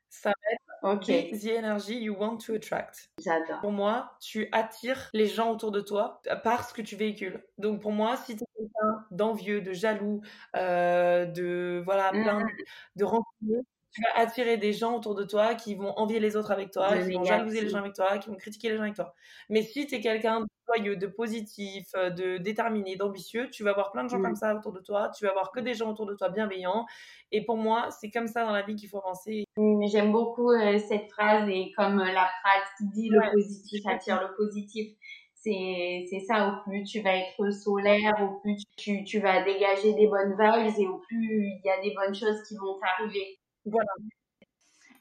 Ça 0.10 0.30
va 0.30 0.54
être 0.54 0.72
Okay. 0.84 1.32
The 1.32 1.58
energy 1.60 1.96
you 2.00 2.16
want 2.16 2.38
to 2.46 2.56
attract. 2.56 3.12
J'adore. 3.24 3.60
Pour 3.60 3.72
moi, 3.72 4.18
tu 4.20 4.48
attires 4.52 5.12
les 5.14 5.28
gens 5.28 5.52
autour 5.52 5.72
de 5.72 5.80
toi 5.80 6.22
par 6.44 6.68
ce 6.68 6.74
que 6.74 6.82
tu 6.82 6.96
véhicules. 6.96 7.44
Donc 7.60 7.82
pour 7.82 7.92
moi, 7.92 8.18
si 8.18 8.36
tu 8.36 8.44
es 8.44 8.48
quelqu'un 8.58 9.06
d'envieux, 9.12 9.62
de 9.62 9.74
jaloux, 9.74 10.22
euh, 10.56 11.26
de 11.28 11.84
voilà, 11.86 12.10
plein 12.10 12.40
mmh. 12.40 12.48
de, 12.96 13.04
de 13.04 13.64
tu 13.94 14.02
vas 14.02 14.22
attirer 14.22 14.58
des 14.58 14.72
gens 14.72 14.96
autour 14.96 15.16
de 15.16 15.24
toi 15.24 15.56
qui 15.56 15.76
vont 15.76 15.98
envier 15.98 16.20
les 16.20 16.36
autres 16.36 16.52
avec 16.52 16.72
toi, 16.72 16.98
qui 16.98 17.14
vont 17.14 17.24
jalouser 17.24 17.62
les 17.62 17.70
gens 17.70 17.80
avec 17.80 17.94
toi, 17.94 18.18
qui 18.18 18.30
vont 18.30 18.36
critiquer 18.36 18.70
les 18.70 18.78
gens 18.78 18.84
avec 18.84 18.96
toi. 18.96 19.14
Mais 19.50 19.62
si 19.64 19.86
tu 19.86 19.96
es 19.96 20.00
quelqu'un 20.00 20.42
de 20.42 20.48
joyeux, 20.68 20.96
de 20.96 21.08
positif, 21.08 21.88
euh, 21.96 22.10
de 22.10 22.38
déterminé, 22.38 22.96
d'ambitieux, 22.96 23.50
tu 23.50 23.64
vas 23.64 23.72
avoir 23.72 23.92
plein 23.92 24.06
de 24.06 24.10
gens 24.10 24.22
comme 24.22 24.32
mmh. 24.32 24.36
ça 24.36 24.56
autour 24.56 24.72
de 24.72 24.80
toi, 24.80 25.12
tu 25.18 25.26
vas 25.26 25.32
avoir 25.32 25.52
que 25.52 25.60
des 25.60 25.74
gens 25.74 25.92
autour 25.92 26.06
de 26.06 26.16
toi 26.16 26.30
bienveillants. 26.30 26.86
Et 27.32 27.44
pour 27.44 27.58
moi, 27.58 27.90
c'est 27.92 28.10
comme 28.10 28.28
ça 28.28 28.46
dans 28.46 28.54
la 28.54 28.62
vie 28.62 28.76
qu'il 28.76 28.88
faut 28.88 29.00
avancer. 29.00 29.44
Mmh, 29.58 29.86
j'aime 29.92 30.12
beaucoup 30.14 30.52
euh, 30.52 30.78
cette 30.78 31.12
phrase 31.12 31.50
et 31.50 31.74
comme 31.76 32.00
euh, 32.00 32.06
la 32.06 32.30
phrase 32.42 32.64
qui 32.78 32.88
dit 32.94 33.10
le 33.10 33.20
positif 33.34 33.86
attire 33.88 34.22
le 34.22 34.34
positif 34.36 34.96
c'est 35.44 36.24
ça 36.28 36.50
au 36.50 36.70
plus 36.70 36.84
tu 36.84 37.02
vas 37.02 37.16
être 37.16 37.52
solaire 37.52 38.14
au 38.22 38.40
plus 38.42 38.62
tu, 38.78 39.04
tu 39.04 39.20
vas 39.20 39.42
dégager 39.44 39.94
des 39.94 40.06
bonnes 40.06 40.38
vibes 40.40 40.74
et 40.78 40.88
au 40.88 41.00
plus 41.00 41.48
il 41.48 41.62
y 41.66 41.70
a 41.70 41.82
des 41.82 41.96
bonnes 41.96 42.14
choses 42.14 42.44
qui 42.48 42.56
vont 42.58 42.78
t'arriver 42.80 43.41
voilà. 43.65 43.91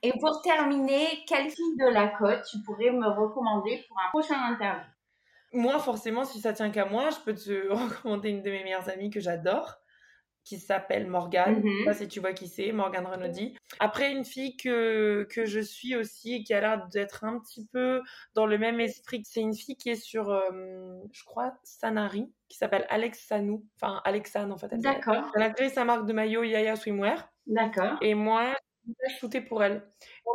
Et 0.02 0.12
pour 0.18 0.40
terminer, 0.42 1.24
quelle 1.26 1.50
fille 1.50 1.76
de 1.78 1.92
la 1.92 2.08
côte 2.08 2.42
tu 2.50 2.58
pourrais 2.62 2.90
me 2.90 3.06
recommander 3.06 3.84
pour 3.86 3.98
un 3.98 4.08
prochain 4.10 4.42
interview? 4.52 4.86
Moi, 5.52 5.78
forcément, 5.78 6.24
si 6.24 6.40
ça 6.40 6.52
tient 6.52 6.70
qu'à 6.70 6.86
moi, 6.86 7.10
je 7.10 7.18
peux 7.24 7.34
te 7.34 7.68
recommander 7.72 8.30
une 8.30 8.42
de 8.42 8.50
mes 8.50 8.62
meilleures 8.62 8.88
amies 8.88 9.10
que 9.10 9.20
j'adore, 9.20 9.76
qui 10.44 10.58
s'appelle 10.58 11.06
Morgane. 11.06 11.60
Mm 11.60 11.78
sais 11.80 11.84
pas 11.84 11.94
si 11.94 12.08
tu 12.08 12.20
vois 12.20 12.32
qui 12.32 12.48
c'est, 12.48 12.72
Morgane 12.72 13.06
Renaudy. 13.06 13.56
Après, 13.78 14.10
une 14.10 14.24
fille 14.24 14.56
que, 14.56 15.26
que 15.30 15.44
je 15.44 15.60
suis 15.60 15.96
aussi 15.96 16.34
et 16.34 16.44
qui 16.44 16.54
a 16.54 16.60
l'air 16.60 16.88
d'être 16.88 17.24
un 17.24 17.38
petit 17.38 17.66
peu 17.66 18.00
dans 18.34 18.46
le 18.46 18.56
même 18.56 18.80
esprit, 18.80 19.22
c'est 19.24 19.40
une 19.40 19.54
fille 19.54 19.76
qui 19.76 19.90
est 19.90 20.02
sur, 20.02 20.30
euh, 20.30 20.98
je 21.12 21.24
crois, 21.24 21.52
Sanari, 21.62 22.32
qui 22.48 22.56
s'appelle 22.56 22.86
Alex 22.88 23.26
Sanou. 23.26 23.66
Enfin, 23.76 24.00
Alexane 24.04 24.50
en 24.50 24.56
fait. 24.56 24.68
D'accord. 24.76 25.30
Elle 25.34 25.42
a 25.42 25.50
créé 25.50 25.68
sa 25.68 25.84
marque 25.84 26.06
de 26.06 26.12
maillot 26.14 26.42
Yaya 26.42 26.76
Swimwear. 26.76 27.29
D'accord. 27.46 27.96
Et 28.00 28.14
moi, 28.14 28.55
shooté 29.18 29.40
pour 29.40 29.62
elle. 29.62 29.83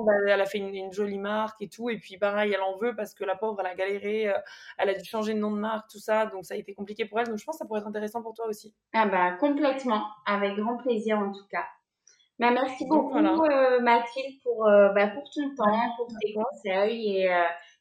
Bah, 0.05 0.13
elle 0.27 0.41
a 0.41 0.45
fait 0.45 0.57
une, 0.57 0.91
jolie 0.91 1.17
marque 1.17 1.61
et 1.61 1.69
tout. 1.69 1.89
Et 1.89 1.97
puis, 1.97 2.17
pareil, 2.17 2.51
elle 2.53 2.61
en 2.61 2.77
veut 2.77 2.95
parce 2.95 3.13
que 3.13 3.23
la 3.23 3.35
pauvre, 3.35 3.59
elle 3.61 3.67
a 3.67 3.75
galéré. 3.75 4.27
Euh, 4.29 4.37
elle 4.77 4.89
a 4.89 4.93
dû 4.93 5.05
changer 5.05 5.33
de 5.33 5.39
nom 5.39 5.51
de 5.51 5.59
marque, 5.59 5.89
tout 5.89 5.99
ça. 5.99 6.25
Donc, 6.25 6.45
ça 6.45 6.53
a 6.53 6.57
été 6.57 6.73
compliqué 6.73 7.05
pour 7.05 7.19
elle. 7.19 7.27
Donc, 7.27 7.37
je 7.37 7.45
pense 7.45 7.55
que 7.55 7.59
ça 7.59 7.65
pourrait 7.65 7.79
être 7.79 7.87
intéressant 7.87 8.21
pour 8.21 8.33
toi 8.33 8.47
aussi. 8.47 8.73
Ah, 8.93 9.07
bah, 9.07 9.33
complètement. 9.33 10.03
Avec 10.25 10.55
grand 10.55 10.77
plaisir, 10.77 11.17
en 11.19 11.31
tout 11.31 11.47
cas. 11.49 11.65
Bah, 12.37 12.51
merci 12.51 12.85
beaucoup, 12.85 13.15
euh, 13.17 13.79
Mathilde, 13.79 14.41
pour, 14.43 14.67
euh, 14.67 14.89
bah, 14.89 15.07
pour 15.07 15.23
ton 15.33 15.55
temps, 15.55 15.95
pour 15.95 16.07
tes 16.19 16.33
conseils 16.33 17.21
et, 17.21 17.31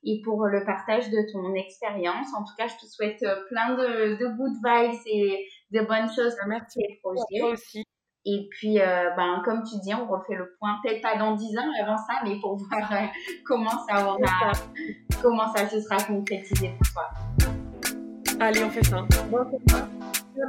et 0.05 0.23
pour 0.23 0.47
le 0.47 0.65
partage 0.65 1.11
de 1.11 1.33
ton 1.33 1.55
expérience. 1.55 2.29
En 2.37 2.45
tout 2.45 2.55
cas, 2.57 2.69
je 2.69 2.77
te 2.77 2.87
souhaite 2.87 3.25
plein 3.49 3.75
de, 3.75 4.15
de 4.15 4.27
good 4.37 4.55
vibes 4.65 5.01
et 5.07 5.49
de 5.73 5.81
bonnes 5.81 6.09
choses 6.15 6.37
bah, 6.37 6.47
merci. 6.47 6.81
pour 7.03 7.15
Toi 7.15 7.51
aussi. 7.51 7.85
Et 8.27 8.49
puis, 8.51 8.81
euh, 8.81 9.11
ben, 9.17 9.43
comme 9.45 9.63
tu 9.65 9.79
dis, 9.83 9.93
on 9.95 10.07
refait 10.07 10.35
le 10.35 10.57
point, 10.59 10.77
peut-être 10.83 11.03
pas 11.03 11.17
dans 11.19 11.35
10 11.35 11.59
ans 11.59 11.71
avant 11.83 11.99
ça, 11.99 12.15
mais 12.25 12.37
pour 12.41 12.57
voir 12.71 12.91
euh, 12.93 13.07
comment, 13.45 13.85
ça 13.87 14.07
aura, 14.07 14.53
comment 15.23 15.55
ça 15.55 15.69
se 15.69 15.81
sera 15.81 15.97
concrétisé 15.97 16.73
pour 16.79 16.93
toi. 16.93 17.11
Allez, 18.41 18.65
on 18.65 18.71
fait 18.71 18.85
ça. 18.85 19.05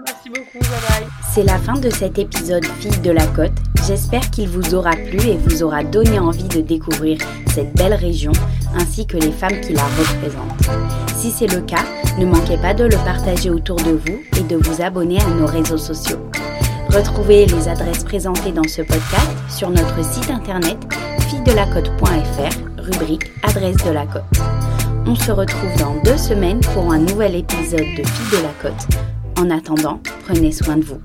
Merci 0.05 0.29
beaucoup, 0.29 0.59
bye 0.59 1.01
bye. 1.01 1.07
C'est 1.33 1.43
la 1.43 1.57
fin 1.57 1.73
de 1.73 1.89
cet 1.89 2.17
épisode 2.17 2.65
Fille 2.65 3.01
de 3.01 3.11
la 3.11 3.27
Côte. 3.27 3.51
J'espère 3.85 4.31
qu'il 4.31 4.49
vous 4.49 4.73
aura 4.73 4.93
plu 4.93 5.19
et 5.19 5.37
vous 5.37 5.61
aura 5.61 5.83
donné 5.83 6.17
envie 6.17 6.47
de 6.47 6.61
découvrir 6.61 7.19
cette 7.47 7.75
belle 7.75 7.93
région 7.93 8.31
ainsi 8.73 9.05
que 9.05 9.17
les 9.17 9.31
femmes 9.31 9.61
qui 9.61 9.73
la 9.73 9.83
représentent. 9.83 10.69
Si 11.15 11.29
c'est 11.29 11.47
le 11.47 11.61
cas, 11.61 11.83
ne 12.17 12.25
manquez 12.25 12.57
pas 12.57 12.73
de 12.73 12.85
le 12.85 12.97
partager 13.05 13.49
autour 13.49 13.77
de 13.77 13.91
vous 13.91 14.21
et 14.39 14.43
de 14.43 14.55
vous 14.55 14.81
abonner 14.81 15.19
à 15.21 15.29
nos 15.29 15.45
réseaux 15.45 15.77
sociaux. 15.77 16.24
Retrouvez 16.95 17.45
les 17.45 17.67
adresses 17.67 18.05
présentées 18.05 18.53
dans 18.53 18.63
ce 18.69 18.81
podcast 18.81 19.29
sur 19.49 19.69
notre 19.69 20.01
site 20.01 20.29
internet 20.29 20.77
fille-de-la-côte.fr, 21.27 22.81
rubrique 22.81 23.33
Adresse 23.43 23.75
de 23.83 23.91
la 23.91 24.05
Côte. 24.05 24.23
On 25.05 25.13
se 25.13 25.29
retrouve 25.29 25.75
dans 25.77 26.01
deux 26.05 26.17
semaines 26.17 26.61
pour 26.61 26.93
un 26.93 26.99
nouvel 26.99 27.35
épisode 27.35 27.81
de 27.81 28.07
Filles 28.07 28.39
de 28.39 28.43
la 28.43 28.53
Côte. 28.61 28.87
En 29.37 29.49
attendant, 29.49 29.99
prenez 30.25 30.53
soin 30.53 30.77
de 30.77 30.85
vous. 30.85 31.01